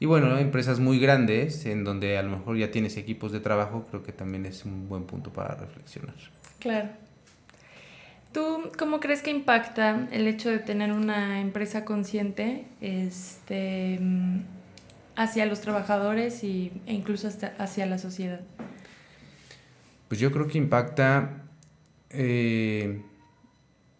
Y 0.00 0.06
bueno, 0.06 0.38
empresas 0.38 0.78
muy 0.78 0.98
grandes 0.98 1.66
en 1.66 1.84
donde 1.84 2.18
a 2.18 2.22
lo 2.22 2.30
mejor 2.30 2.56
ya 2.56 2.70
tienes 2.70 2.96
equipos 2.96 3.32
de 3.32 3.40
trabajo, 3.40 3.86
creo 3.90 4.02
que 4.02 4.12
también 4.12 4.46
es 4.46 4.64
un 4.64 4.88
buen 4.88 5.04
punto 5.04 5.32
para 5.32 5.54
reflexionar. 5.56 6.14
Claro. 6.60 6.88
¿Tú 8.32 8.70
cómo 8.78 9.00
crees 9.00 9.22
que 9.22 9.30
impacta 9.30 10.08
el 10.12 10.26
hecho 10.28 10.50
de 10.50 10.58
tener 10.58 10.92
una 10.92 11.40
empresa 11.40 11.84
consciente 11.84 12.66
este, 12.80 13.98
hacia 15.16 15.46
los 15.46 15.60
trabajadores 15.60 16.44
y, 16.44 16.70
e 16.86 16.94
incluso 16.94 17.26
hasta 17.26 17.54
hacia 17.58 17.86
la 17.86 17.98
sociedad? 17.98 18.40
Pues 20.08 20.20
yo 20.20 20.32
creo 20.32 20.48
que 20.48 20.58
impacta, 20.58 21.44
eh, 22.10 23.02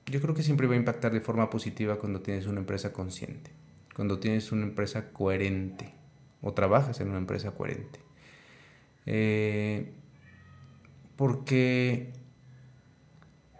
yo 0.06 0.20
creo 0.20 0.34
que 0.34 0.42
siempre 0.42 0.66
va 0.66 0.74
a 0.74 0.78
impactar 0.78 1.12
de 1.12 1.20
forma 1.20 1.50
positiva 1.50 1.98
cuando 1.98 2.22
tienes 2.22 2.46
una 2.46 2.60
empresa 2.60 2.92
consciente, 2.92 3.50
cuando 3.94 4.18
tienes 4.18 4.50
una 4.50 4.64
empresa 4.64 5.10
coherente 5.12 5.92
o 6.40 6.54
trabajas 6.54 7.00
en 7.00 7.10
una 7.10 7.18
empresa 7.18 7.50
coherente. 7.52 8.00
Eh, 9.04 9.92
porque 11.16 12.12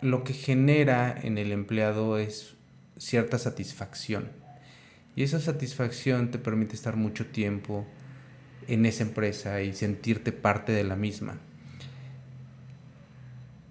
lo 0.01 0.25
que 0.25 0.33
genera 0.33 1.15
en 1.21 1.39
el 1.39 1.53
empleado 1.53 2.19
es 2.19 2.55
cierta 2.97 3.39
satisfacción. 3.39 4.31
Y 5.17 5.23
esa 5.25 5.41
satisfacción 5.41 6.31
te 6.31 6.39
permite 6.39 6.77
estar 6.77 6.97
mucho 6.97 7.27
tiempo 7.27 7.87
en 8.69 8.87
esa 8.87 9.03
empresa 9.03 9.61
y 9.63 9.75
sentirte 9.75 10.31
parte 10.31 10.73
de 10.73 10.85
la 10.85 10.95
misma. 10.95 11.41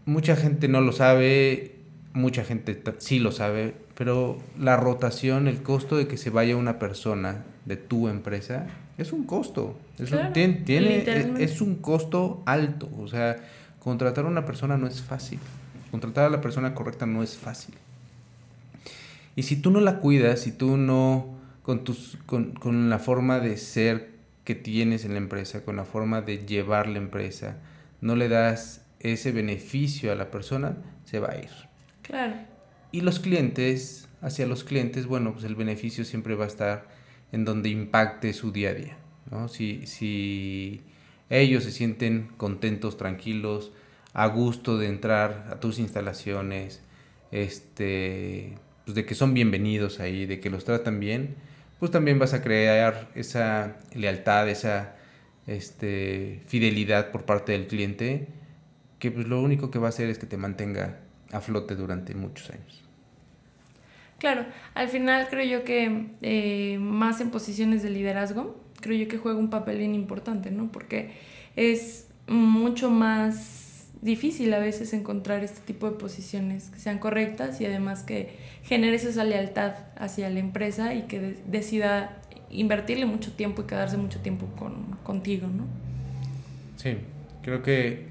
Mucha 0.08 0.36
gente 0.36 0.70
no 0.70 0.82
lo 0.82 0.94
sabe, 0.94 1.76
mucha 2.14 2.44
gente 2.44 2.82
sí 2.98 3.20
lo 3.20 3.32
sabe, 3.32 3.76
pero 3.94 4.40
la 4.58 4.78
rotación, 4.78 5.48
el 5.48 5.62
costo 5.62 5.98
de 5.98 6.08
que 6.08 6.16
se 6.16 6.30
vaya 6.30 6.56
una 6.56 6.80
persona 6.80 7.44
de 7.66 7.76
tu 7.76 8.08
empresa, 8.08 8.68
es 8.98 9.12
un 9.12 9.26
costo. 9.26 9.78
Es, 10.00 10.12
un, 10.14 10.32
tiene, 10.64 11.04
es 11.44 11.60
un 11.60 11.76
costo 11.76 12.42
alto. 12.46 12.90
O 12.98 13.08
sea, 13.10 13.36
contratar 13.80 14.24
a 14.24 14.30
una 14.30 14.46
persona 14.46 14.78
no 14.78 14.88
es 14.88 15.02
fácil. 15.02 15.40
Contratar 15.92 16.26
a 16.26 16.30
la 16.30 16.40
persona 16.40 16.74
correcta 16.74 17.06
no 17.06 17.22
es 17.22 17.38
fácil. 17.38 17.76
Y 19.36 19.44
si 19.44 19.58
tú 19.58 19.72
no 19.72 19.82
la 19.82 20.00
cuidas, 20.00 20.40
si 20.40 20.54
tú 20.54 20.78
no, 20.78 21.36
con, 21.64 21.84
tus, 21.84 22.18
con, 22.26 22.54
con 22.54 22.90
la 22.90 23.00
forma 23.00 23.42
de 23.42 23.58
ser 23.58 24.12
que 24.46 24.56
tienes 24.56 25.04
en 25.04 25.12
la 25.12 25.18
empresa, 25.18 25.66
con 25.66 25.76
la 25.76 25.84
forma 25.84 26.22
de 26.22 26.46
llevar 26.46 26.88
la 26.88 26.98
empresa, 26.98 27.58
no 28.00 28.16
le 28.16 28.30
das 28.30 28.87
ese 29.00 29.32
beneficio 29.32 30.12
a 30.12 30.16
la 30.16 30.32
persona, 30.32 30.78
se 31.06 31.20
va 31.20 31.32
a 31.32 31.38
ir. 31.38 31.50
Claro. 32.02 32.36
Y 32.92 33.02
los 33.02 33.20
clientes, 33.20 34.08
hacia 34.22 34.48
los 34.48 34.64
clientes, 34.64 35.06
bueno, 35.06 35.34
pues 35.34 35.46
el 35.46 35.56
beneficio 35.56 36.06
siempre 36.06 36.36
va 36.36 36.46
a 36.46 36.48
estar 36.48 36.88
en 37.32 37.46
donde 37.46 37.70
impacte 37.70 38.34
su 38.34 38.52
día 38.52 38.70
a 38.70 38.74
día. 38.74 38.98
¿no? 39.30 39.48
Si, 39.48 39.86
si 39.86 40.82
ellos 41.30 41.64
se 41.64 41.72
sienten 41.72 42.30
contentos, 42.38 42.98
tranquilos, 42.98 43.72
a 44.14 44.28
gusto 44.28 44.78
de 44.78 44.88
entrar 44.88 45.48
a 45.52 45.60
tus 45.60 45.80
instalaciones, 45.80 46.82
este, 47.32 48.58
pues 48.86 48.96
de 48.96 49.06
que 49.06 49.16
son 49.16 49.34
bienvenidos 49.34 50.00
ahí, 50.00 50.26
de 50.26 50.40
que 50.40 50.50
los 50.50 50.64
tratan 50.64 51.00
bien, 51.00 51.36
pues 51.80 51.92
también 51.92 52.18
vas 52.18 52.34
a 52.34 52.42
crear 52.42 53.10
esa 53.16 53.78
lealtad, 53.94 54.50
esa 54.50 54.96
este, 55.46 56.42
fidelidad 56.48 57.12
por 57.12 57.26
parte 57.26 57.52
del 57.52 57.68
cliente, 57.68 58.28
que 59.00 59.12
pues 59.12 59.28
lo 59.28 59.42
único 59.42 59.72
que 59.72 59.80
va 59.80 59.88
a 59.88 59.90
hacer 59.90 60.10
es 60.10 60.18
que 60.18 60.26
te 60.26 60.38
mantenga 60.38 61.00
a 61.32 61.42
flote 61.42 61.76
durante 61.76 62.16
muchos 62.16 62.50
años. 62.50 62.84
Claro, 64.20 64.46
al 64.74 64.90
final 64.90 65.28
creo 65.30 65.46
yo 65.46 65.64
que 65.64 66.08
eh, 66.22 66.78
más 66.80 67.22
en 67.22 67.30
posiciones 67.30 67.84
de 67.84 67.92
liderazgo, 67.92 68.60
creo 68.82 68.98
yo 68.98 69.08
que 69.08 69.18
juega 69.18 69.38
un 69.38 69.50
papel 69.50 69.78
bien 69.78 69.94
importante, 69.94 70.50
¿no? 70.50 70.72
Porque 70.72 71.12
es 71.56 72.08
mucho 72.28 72.90
más 72.90 73.88
difícil 74.02 74.54
a 74.54 74.60
veces 74.60 74.94
encontrar 74.94 75.44
este 75.44 75.62
tipo 75.62 75.90
de 75.90 75.98
posiciones 75.98 76.70
que 76.70 76.80
sean 76.80 77.00
correctas 77.00 77.62
y 77.62 77.66
además 77.66 78.04
que 78.04 78.36
genere 78.64 78.96
esa 78.96 79.24
lealtad 79.24 79.74
hacia 79.96 80.30
la 80.30 80.40
empresa 80.40 80.94
y 80.94 81.04
que 81.04 81.38
decida 81.48 82.18
invertirle 82.50 83.06
mucho 83.06 83.34
tiempo 83.34 83.64
y 83.64 83.66
quedarse 83.66 83.98
mucho 83.98 84.20
tiempo 84.20 84.48
con, 84.58 84.98
contigo, 85.04 85.48
¿no? 85.48 85.66
Sí, 86.78 86.98
creo 87.42 87.64
que 87.64 88.08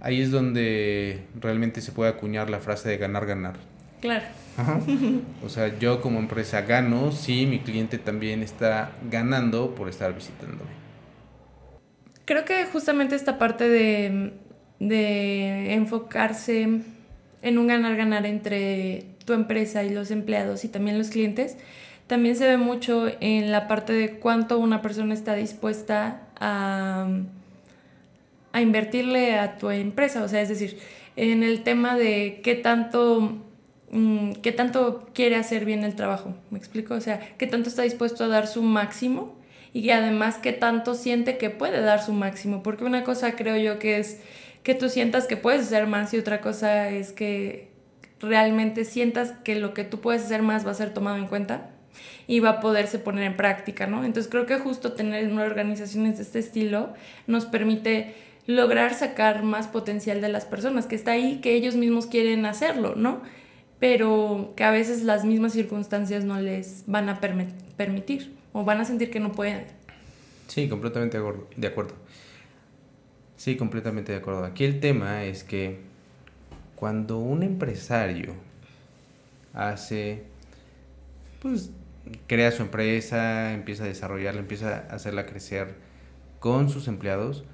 ahí 0.00 0.20
es 0.20 0.30
donde 0.30 1.24
realmente 1.40 1.80
se 1.80 1.92
puede 1.92 2.10
acuñar 2.10 2.50
la 2.50 2.60
frase 2.60 2.88
de 2.88 2.98
ganar, 2.98 3.26
ganar. 3.26 3.56
Claro. 4.00 4.24
O 5.44 5.48
sea, 5.48 5.78
yo 5.78 6.00
como 6.00 6.18
empresa 6.18 6.62
gano 6.62 7.12
si 7.12 7.46
mi 7.46 7.60
cliente 7.60 7.96
también 7.96 8.42
está 8.42 8.90
ganando 9.08 9.74
por 9.76 9.88
estar 9.88 10.12
visitándome. 10.14 10.70
Creo 12.24 12.44
que 12.44 12.66
justamente 12.66 13.14
esta 13.14 13.38
parte 13.38 13.68
de 13.68 14.32
de 14.80 15.74
enfocarse 15.74 16.82
en 17.42 17.58
un 17.58 17.66
ganar-ganar 17.66 18.26
entre 18.26 19.06
tu 19.24 19.32
empresa 19.32 19.82
y 19.84 19.90
los 19.90 20.10
empleados 20.10 20.64
y 20.64 20.68
también 20.68 20.98
los 20.98 21.10
clientes, 21.10 21.56
también 22.06 22.36
se 22.36 22.46
ve 22.46 22.56
mucho 22.56 23.06
en 23.20 23.52
la 23.52 23.68
parte 23.68 23.92
de 23.92 24.18
cuánto 24.18 24.58
una 24.58 24.80
persona 24.80 25.14
está 25.14 25.34
dispuesta 25.34 26.22
a, 26.40 27.08
a 28.52 28.60
invertirle 28.60 29.38
a 29.38 29.58
tu 29.58 29.70
empresa. 29.70 30.22
O 30.22 30.28
sea, 30.28 30.40
es 30.40 30.48
decir, 30.48 30.78
en 31.16 31.42
el 31.42 31.62
tema 31.62 31.96
de 31.96 32.40
qué 32.42 32.54
tanto, 32.54 33.38
mm, 33.90 34.32
qué 34.42 34.52
tanto 34.52 35.08
quiere 35.14 35.36
hacer 35.36 35.64
bien 35.64 35.84
el 35.84 35.94
trabajo. 35.94 36.34
¿Me 36.50 36.58
explico? 36.58 36.94
O 36.94 37.00
sea, 37.00 37.20
qué 37.38 37.46
tanto 37.46 37.68
está 37.68 37.82
dispuesto 37.82 38.24
a 38.24 38.28
dar 38.28 38.46
su 38.46 38.62
máximo 38.62 39.36
y 39.72 39.90
además 39.90 40.38
qué 40.38 40.52
tanto 40.52 40.94
siente 40.94 41.38
que 41.38 41.50
puede 41.50 41.80
dar 41.80 42.02
su 42.02 42.12
máximo. 42.12 42.62
Porque 42.62 42.84
una 42.84 43.04
cosa 43.04 43.36
creo 43.36 43.56
yo 43.56 43.78
que 43.78 43.98
es 43.98 44.20
que 44.62 44.74
tú 44.74 44.88
sientas 44.88 45.26
que 45.26 45.36
puedes 45.36 45.62
hacer 45.62 45.86
más 45.86 46.12
y 46.14 46.18
otra 46.18 46.40
cosa 46.40 46.90
es 46.90 47.12
que 47.12 47.68
realmente 48.20 48.84
sientas 48.84 49.32
que 49.44 49.54
lo 49.54 49.74
que 49.74 49.84
tú 49.84 50.00
puedes 50.00 50.24
hacer 50.24 50.42
más 50.42 50.66
va 50.66 50.72
a 50.72 50.74
ser 50.74 50.92
tomado 50.92 51.16
en 51.16 51.26
cuenta 51.26 51.70
y 52.26 52.40
va 52.40 52.50
a 52.50 52.60
poderse 52.60 52.98
poner 52.98 53.24
en 53.24 53.36
práctica, 53.36 53.86
¿no? 53.86 54.04
Entonces 54.04 54.30
creo 54.30 54.46
que 54.46 54.58
justo 54.58 54.92
tener 54.92 55.30
una 55.32 55.44
organizaciones 55.44 56.18
de 56.18 56.22
este 56.22 56.38
estilo 56.38 56.92
nos 57.26 57.46
permite 57.46 58.14
lograr 58.48 58.94
sacar 58.94 59.42
más 59.42 59.68
potencial 59.68 60.22
de 60.22 60.30
las 60.30 60.46
personas, 60.46 60.86
que 60.86 60.96
está 60.96 61.12
ahí, 61.12 61.40
que 61.42 61.54
ellos 61.54 61.76
mismos 61.76 62.06
quieren 62.06 62.46
hacerlo, 62.46 62.94
¿no? 62.96 63.20
Pero 63.78 64.54
que 64.56 64.64
a 64.64 64.70
veces 64.70 65.02
las 65.02 65.26
mismas 65.26 65.52
circunstancias 65.52 66.24
no 66.24 66.40
les 66.40 66.84
van 66.86 67.10
a 67.10 67.20
permitir 67.20 68.34
o 68.54 68.64
van 68.64 68.80
a 68.80 68.86
sentir 68.86 69.10
que 69.10 69.20
no 69.20 69.32
pueden. 69.32 69.66
Sí, 70.46 70.66
completamente 70.66 71.18
de 71.56 71.66
acuerdo. 71.66 71.94
Sí, 73.36 73.56
completamente 73.56 74.12
de 74.12 74.18
acuerdo. 74.18 74.44
Aquí 74.44 74.64
el 74.64 74.80
tema 74.80 75.24
es 75.24 75.44
que 75.44 75.80
cuando 76.74 77.18
un 77.18 77.42
empresario 77.42 78.32
hace, 79.52 80.24
pues, 81.42 81.70
crea 82.26 82.50
su 82.50 82.62
empresa, 82.62 83.52
empieza 83.52 83.84
a 83.84 83.88
desarrollarla, 83.88 84.40
empieza 84.40 84.86
a 84.90 84.94
hacerla 84.94 85.26
crecer 85.26 85.74
con 86.40 86.70
sus 86.70 86.88
empleados, 86.88 87.44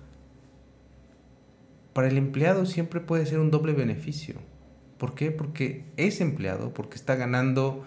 para 1.94 2.08
el 2.08 2.18
empleado 2.18 2.66
siempre 2.66 3.00
puede 3.00 3.24
ser 3.24 3.38
un 3.38 3.50
doble 3.50 3.72
beneficio. 3.72 4.34
¿Por 4.98 5.14
qué? 5.14 5.30
Porque 5.30 5.84
es 5.96 6.20
empleado, 6.20 6.74
porque 6.74 6.96
está 6.96 7.14
ganando 7.14 7.84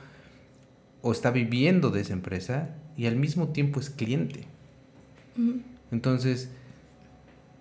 o 1.01 1.11
está 1.11 1.29
viviendo 1.29 1.91
de 1.91 2.01
esa 2.01 2.13
empresa 2.13 2.75
y 2.97 3.05
al 3.05 3.15
mismo 3.15 3.49
tiempo 3.49 3.79
es 3.79 3.89
cliente. 3.91 4.45
Entonces, 5.91 6.49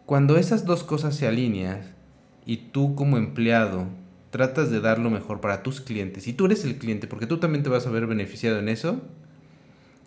cuando 0.07 0.39
esas 0.39 0.65
dos 0.65 0.83
cosas 0.83 1.15
se 1.15 1.27
alinean 1.27 1.83
y 2.47 2.57
tú 2.57 2.95
como 2.95 3.19
empleado 3.19 3.87
tratas 4.31 4.71
de 4.71 4.81
dar 4.81 4.99
lo 4.99 5.11
mejor 5.11 5.41
para 5.41 5.63
tus 5.63 5.81
clientes 5.81 6.27
y 6.27 6.33
tú 6.33 6.47
eres 6.47 6.65
el 6.65 6.77
cliente 6.77 7.07
porque 7.07 7.27
tú 7.27 7.39
también 7.39 7.63
te 7.63 7.71
vas 7.71 7.87
a 7.87 7.91
ver 7.91 8.07
beneficiado 8.07 8.59
en 8.59 8.69
eso, 8.69 9.03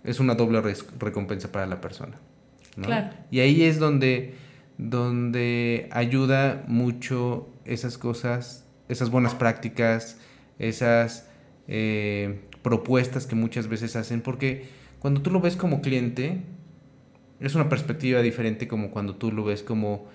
es 0.04 0.20
una 0.20 0.36
doble 0.36 0.62
recompensa 1.00 1.52
para 1.52 1.66
la 1.66 1.82
persona. 1.82 2.18
Claro. 2.82 3.10
Y 3.32 3.40
ahí 3.40 3.64
es 3.64 3.80
donde, 3.80 4.36
donde 4.80 5.90
ayuda 5.92 6.64
mucho 6.68 7.50
esas 7.66 7.98
cosas, 7.98 8.66
esas 8.88 9.12
buenas 9.12 9.36
prácticas, 9.36 10.18
esas 10.58 11.28
eh, 11.68 12.40
propuestas 12.62 13.28
que 13.28 13.36
muchas 13.36 13.68
veces 13.68 13.98
hacen, 13.98 14.22
porque 14.22 14.70
cuando 15.00 15.22
tú 15.22 15.32
lo 15.32 15.42
ves 15.42 15.58
como 15.58 15.82
cliente, 15.82 16.44
es 17.42 17.56
una 17.56 17.68
perspectiva 17.68 18.22
diferente 18.22 18.70
como 18.70 18.90
cuando 18.90 19.16
tú 19.16 19.34
lo 19.34 19.44
ves 19.44 19.64
como 19.64 20.08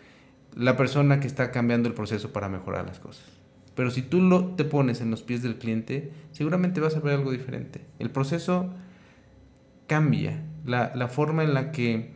la 0.57 0.79
persona 0.79 1.21
que 1.21 1.27
está 1.27 1.51
cambiando 1.51 1.87
el 1.91 1.95
proceso 1.95 2.33
para 2.33 2.49
mejorar 2.49 2.87
las 2.87 2.99
cosas. 2.99 3.27
Pero 3.75 3.91
si 3.91 4.01
tú 4.01 4.23
lo, 4.23 4.47
te 4.55 4.65
pones 4.65 5.03
en 5.03 5.11
los 5.11 5.23
pies 5.23 5.43
del 5.43 5.57
cliente, 5.57 6.11
seguramente 6.33 6.81
vas 6.81 6.97
a 6.97 7.01
ver 7.01 7.15
algo 7.15 7.33
diferente. 7.33 7.83
El 7.99 8.09
proceso 8.09 8.73
cambia. 9.89 10.43
La, 10.65 10.93
la 10.95 11.09
forma 11.09 11.45
en 11.45 11.53
la 11.53 11.71
que 11.71 12.13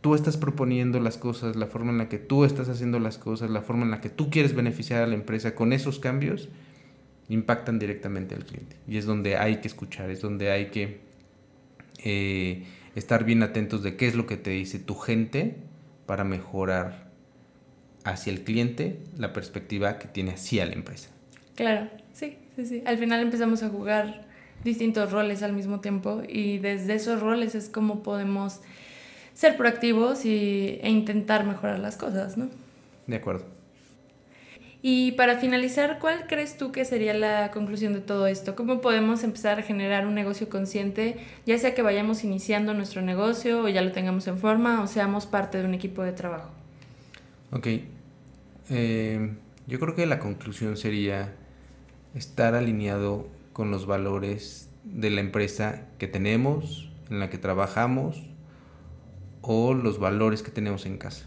tú 0.00 0.14
estás 0.14 0.36
proponiendo 0.36 1.00
las 1.00 1.18
cosas, 1.18 1.56
la 1.56 1.66
forma 1.66 1.92
en 1.92 1.98
la 1.98 2.08
que 2.08 2.18
tú 2.18 2.44
estás 2.44 2.68
haciendo 2.68 2.98
las 2.98 3.18
cosas, 3.18 3.50
la 3.50 3.62
forma 3.62 3.84
en 3.84 3.90
la 3.90 4.00
que 4.00 4.08
tú 4.08 4.30
quieres 4.30 4.54
beneficiar 4.54 5.02
a 5.02 5.06
la 5.06 5.14
empresa 5.14 5.54
con 5.54 5.72
esos 5.72 5.98
cambios, 5.98 6.48
impactan 7.28 7.78
directamente 7.78 8.34
al 8.34 8.44
cliente. 8.44 8.76
Y 8.88 8.96
es 8.96 9.06
donde 9.06 9.36
hay 9.36 9.56
que 9.56 9.68
escuchar, 9.68 10.10
es 10.10 10.20
donde 10.20 10.50
hay 10.50 10.66
que 10.66 11.00
eh, 12.02 12.64
estar 12.94 13.24
bien 13.24 13.42
atentos 13.42 13.82
de 13.82 13.96
qué 13.96 14.06
es 14.06 14.14
lo 14.14 14.26
que 14.26 14.36
te 14.36 14.50
dice 14.50 14.78
tu 14.78 14.94
gente 14.94 15.56
para 16.06 16.24
mejorar 16.24 17.10
hacia 18.04 18.32
el 18.32 18.42
cliente 18.42 18.98
la 19.18 19.32
perspectiva 19.32 19.98
que 19.98 20.08
tiene 20.08 20.32
hacia 20.32 20.64
la 20.66 20.72
empresa. 20.72 21.10
Claro, 21.54 21.90
sí, 22.12 22.38
sí, 22.56 22.66
sí. 22.66 22.82
Al 22.86 22.98
final 22.98 23.20
empezamos 23.20 23.62
a 23.62 23.68
jugar 23.68 24.26
distintos 24.64 25.12
roles 25.12 25.42
al 25.42 25.52
mismo 25.52 25.80
tiempo 25.80 26.22
y 26.26 26.58
desde 26.58 26.94
esos 26.94 27.20
roles 27.20 27.54
es 27.54 27.68
como 27.68 28.02
podemos 28.02 28.60
ser 29.34 29.56
proactivos 29.56 30.24
y, 30.24 30.78
e 30.82 30.90
intentar 30.90 31.44
mejorar 31.44 31.78
las 31.78 31.96
cosas, 31.96 32.36
¿no? 32.36 32.48
De 33.06 33.16
acuerdo. 33.16 33.44
Y 34.82 35.12
para 35.12 35.36
finalizar, 35.36 35.98
¿cuál 35.98 36.26
crees 36.26 36.56
tú 36.56 36.72
que 36.72 36.86
sería 36.86 37.12
la 37.12 37.50
conclusión 37.50 37.92
de 37.92 38.00
todo 38.00 38.26
esto? 38.26 38.56
¿Cómo 38.56 38.80
podemos 38.80 39.22
empezar 39.24 39.58
a 39.58 39.62
generar 39.62 40.06
un 40.06 40.14
negocio 40.14 40.48
consciente, 40.48 41.18
ya 41.44 41.58
sea 41.58 41.74
que 41.74 41.82
vayamos 41.82 42.24
iniciando 42.24 42.72
nuestro 42.72 43.02
negocio 43.02 43.62
o 43.62 43.68
ya 43.68 43.82
lo 43.82 43.92
tengamos 43.92 44.26
en 44.26 44.38
forma 44.38 44.82
o 44.82 44.86
seamos 44.86 45.26
parte 45.26 45.58
de 45.58 45.66
un 45.66 45.74
equipo 45.74 46.02
de 46.02 46.12
trabajo? 46.12 46.50
Ok. 47.52 47.66
Eh, 48.70 49.34
yo 49.66 49.78
creo 49.78 49.94
que 49.94 50.06
la 50.06 50.18
conclusión 50.18 50.78
sería 50.78 51.34
estar 52.14 52.54
alineado 52.54 53.28
con 53.52 53.70
los 53.70 53.84
valores 53.84 54.70
de 54.84 55.10
la 55.10 55.20
empresa 55.20 55.82
que 55.98 56.06
tenemos, 56.06 56.88
en 57.10 57.20
la 57.20 57.28
que 57.28 57.36
trabajamos 57.36 58.29
o 59.42 59.74
los 59.74 59.98
valores 59.98 60.42
que 60.42 60.50
tenemos 60.50 60.86
en 60.86 60.98
casa. 60.98 61.26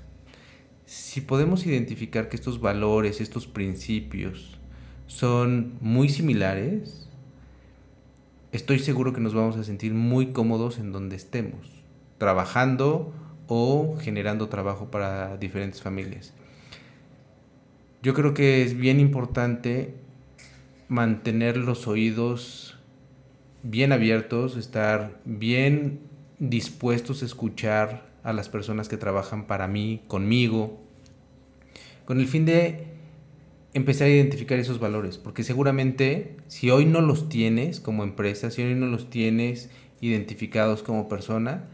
Si 0.86 1.21
podemos 1.21 1.65
identificar 1.65 2.30
que 2.30 2.36
estos 2.36 2.60
valores, 2.60 3.21
estos 3.21 3.47
principios 3.47 4.60
son 5.08 5.73
muy 5.82 6.10
similares, 6.10 7.10
estoy 8.52 8.80
seguro 8.80 9.13
que 9.13 9.21
nos 9.21 9.34
vamos 9.34 9.56
a 9.58 9.63
sentir 9.63 9.93
muy 9.93 10.28
cómodos 10.28 10.78
en 10.80 10.91
donde 10.91 11.15
estemos, 11.15 11.84
trabajando 12.17 13.13
o 13.47 13.97
generando 13.99 14.49
trabajo 14.49 14.91
para 14.91 15.38
diferentes 15.38 15.82
familias. 15.82 16.34
Yo 18.02 18.13
creo 18.13 18.34
que 18.34 18.63
es 18.63 18.76
bien 18.76 18.99
importante 18.99 19.95
mantener 20.89 21.58
los 21.58 21.88
oídos 21.88 22.78
bien 23.63 23.93
abiertos, 23.93 24.58
estar 24.58 25.19
bien 25.23 25.99
dispuestos 26.49 27.21
a 27.21 27.25
escuchar 27.25 28.06
a 28.23 28.34
las 28.34 28.49
personas 28.49 28.89
que 28.89 28.97
trabajan 28.97 29.47
para 29.47 29.67
mí, 29.67 30.01
conmigo, 30.08 30.79
con 32.06 32.19
el 32.19 32.27
fin 32.27 32.45
de 32.45 32.88
empezar 33.73 34.08
a 34.08 34.12
identificar 34.12 34.60
esos 34.60 34.79
valores, 34.79 35.17
porque 35.17 35.43
seguramente 35.43 36.36
si 36.47 36.69
hoy 36.69 36.86
no 36.86 37.01
los 37.01 37.29
tienes 37.29 37.79
como 37.79 38.03
empresa, 38.03 38.51
si 38.51 38.62
hoy 38.62 38.75
no 38.75 38.88
los 38.88 39.10
tienes 39.10 39.69
identificados 40.01 40.84
como 40.84 41.08
persona, 41.08 41.69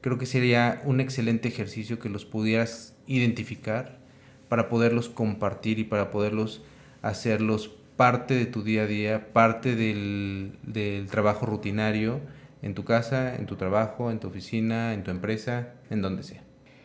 creo 0.00 0.18
que 0.18 0.26
sería 0.26 0.80
un 0.84 1.00
excelente 1.00 1.48
ejercicio 1.48 1.98
que 1.98 2.08
los 2.08 2.24
pudieras 2.24 2.94
identificar 3.06 3.98
para 4.48 4.68
poderlos 4.68 5.08
compartir 5.08 5.78
y 5.78 5.84
para 5.84 6.10
poderlos 6.10 6.62
hacerlos 7.02 7.72
parte 7.96 8.34
de 8.34 8.46
tu 8.46 8.62
día 8.62 8.82
a 8.82 8.86
día, 8.86 9.32
parte 9.32 9.74
del, 9.74 10.52
del 10.62 11.08
trabajo 11.08 11.44
rutinario 11.44 12.20
en 12.62 12.74
tu 12.74 12.84
casa, 12.84 13.34
en 13.34 13.46
tu 13.46 13.56
trabajo, 13.56 14.10
en 14.10 14.20
tu 14.20 14.28
oficina, 14.28 14.94
en 14.94 15.02
tu 15.02 15.10
empresa, 15.10 15.74
en 15.90 16.00
donde 16.00 16.22
sea. 16.22 16.42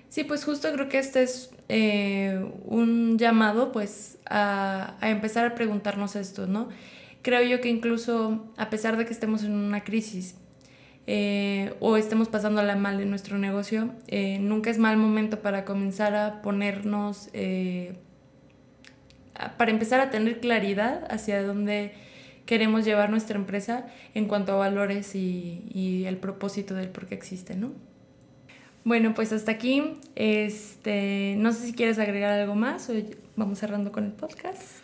Sí, 0.09 0.23
pues 0.23 0.43
justo 0.45 0.71
creo 0.73 0.89
que 0.89 0.99
este 0.99 1.21
es 1.21 1.51
eh, 1.69 2.43
un 2.65 3.17
llamado 3.17 3.71
pues 3.71 4.17
a, 4.29 4.95
empezar 5.01 5.45
a 5.45 5.55
preguntarnos 5.55 6.15
esto, 6.15 6.47
¿no? 6.47 6.69
Creo 7.21 7.41
yo 7.43 7.61
que 7.61 7.69
incluso 7.69 8.45
a 8.57 8.69
pesar 8.69 8.97
de 8.97 9.05
que 9.05 9.11
estemos 9.11 9.43
en 9.43 9.51
una 9.51 9.83
crisis 9.83 10.35
eh, 11.07 11.73
o 11.81 11.97
estemos 11.97 12.29
pasándola 12.29 12.75
mal 12.75 13.01
en 13.01 13.09
nuestro 13.09 13.37
negocio, 13.37 13.93
eh, 14.07 14.39
nunca 14.39 14.69
es 14.69 14.77
mal 14.77 14.97
momento 14.97 15.41
para 15.41 15.65
comenzar 15.65 16.15
a 16.15 16.41
ponernos, 16.41 17.29
para 19.57 19.71
empezar 19.71 19.99
a 19.99 20.09
tener 20.09 20.39
claridad 20.39 21.05
hacia 21.09 21.43
dónde 21.43 21.93
queremos 22.47 22.85
llevar 22.85 23.11
nuestra 23.11 23.37
empresa 23.37 23.85
en 24.15 24.25
cuanto 24.25 24.53
a 24.53 24.55
valores 24.55 25.13
y, 25.13 26.05
el 26.07 26.17
propósito 26.17 26.73
del 26.73 26.89
por 26.89 27.05
qué 27.05 27.13
existe, 27.13 27.55
¿no? 27.55 27.71
Bueno, 28.83 29.13
pues 29.13 29.33
hasta 29.33 29.51
aquí. 29.51 29.83
Este, 30.15 31.35
no 31.37 31.51
sé 31.51 31.67
si 31.67 31.73
quieres 31.73 31.99
agregar 31.99 32.39
algo 32.39 32.55
más 32.55 32.89
o 32.89 32.93
vamos 33.35 33.59
cerrando 33.59 33.91
con 33.91 34.05
el 34.05 34.13
podcast. 34.13 34.81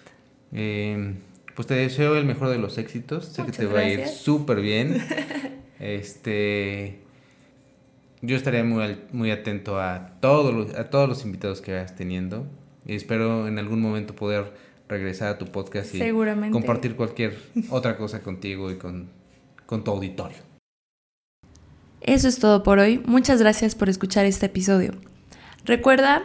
Eh, 0.52 1.16
pues 1.56 1.68
te 1.68 1.76
deseo 1.76 2.18
el 2.18 2.26
mejor 2.26 2.50
de 2.50 2.60
los 2.60 2.78
éxitos. 2.78 3.26
Sé 3.26 3.46
que 3.46 3.54
te 3.54 3.66
va 3.66 3.80
a 3.80 3.90
ir 3.90 4.08
súper 4.08 4.60
bien. 4.60 5.02
este, 5.80 7.00
yo 8.22 8.36
estaré 8.36 8.64
muy, 8.64 8.98
muy 9.14 9.32
atento 9.32 9.80
a 9.80 10.18
todos, 10.20 10.54
los, 10.54 10.76
a 10.76 10.90
todos 10.90 11.08
los 11.08 11.24
invitados 11.24 11.62
que 11.62 11.72
vayas 11.72 11.96
teniendo. 11.96 12.46
Y 12.86 12.96
espero 12.96 13.48
en 13.48 13.58
algún 13.58 13.80
momento 13.80 14.14
poder 14.14 14.52
regresar 14.88 15.30
a 15.30 15.38
tu 15.38 15.46
podcast 15.48 15.94
y 15.96 16.00
compartir 16.52 16.96
cualquier 16.96 17.38
otra 17.70 17.98
cosa 17.98 18.22
contigo 18.22 18.72
y 18.72 18.78
con, 18.78 19.10
con 19.66 19.84
tu 19.84 19.92
auditorio. 19.92 20.38
Eso 22.02 22.28
es 22.28 22.40
todo 22.40 22.64
por 22.64 22.80
hoy. 22.80 23.02
Muchas 23.06 23.40
gracias 23.40 23.76
por 23.76 23.90
escuchar 23.90 24.26
este 24.26 24.48
episodio. 24.48 24.92
Recuerda 25.66 26.24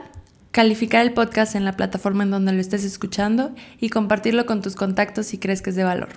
calificar 0.51 1.07
el 1.07 1.12
podcast 1.12 1.55
en 1.55 1.64
la 1.64 1.77
plataforma 1.77 2.25
en 2.25 2.31
donde 2.31 2.53
lo 2.53 2.61
estés 2.61 2.85
escuchando 2.85 3.55
y 3.79 3.90
compartirlo 3.90 4.44
con 4.44 4.61
tus 4.61 4.75
contactos 4.75 5.27
si 5.27 5.38
crees 5.38 5.62
que 5.62 5.71
es 5.71 5.77
de 5.77 5.85
valor. 5.85 6.09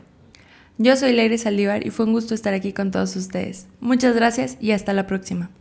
Yo 0.80 0.96
soy 0.96 1.14
Leire 1.14 1.38
Saldívar 1.38 1.86
y 1.86 1.92
fue 1.92 2.06
un 2.06 2.14
gusto 2.14 2.34
estar 2.34 2.56
aquí 2.56 2.74
con 2.74 2.90
todos 2.90 3.16
ustedes. 3.16 3.68
Muchas 3.82 4.16
gracias 4.16 4.58
y 4.60 4.72
hasta 4.72 4.94
la 4.94 5.06
próxima. 5.06 5.52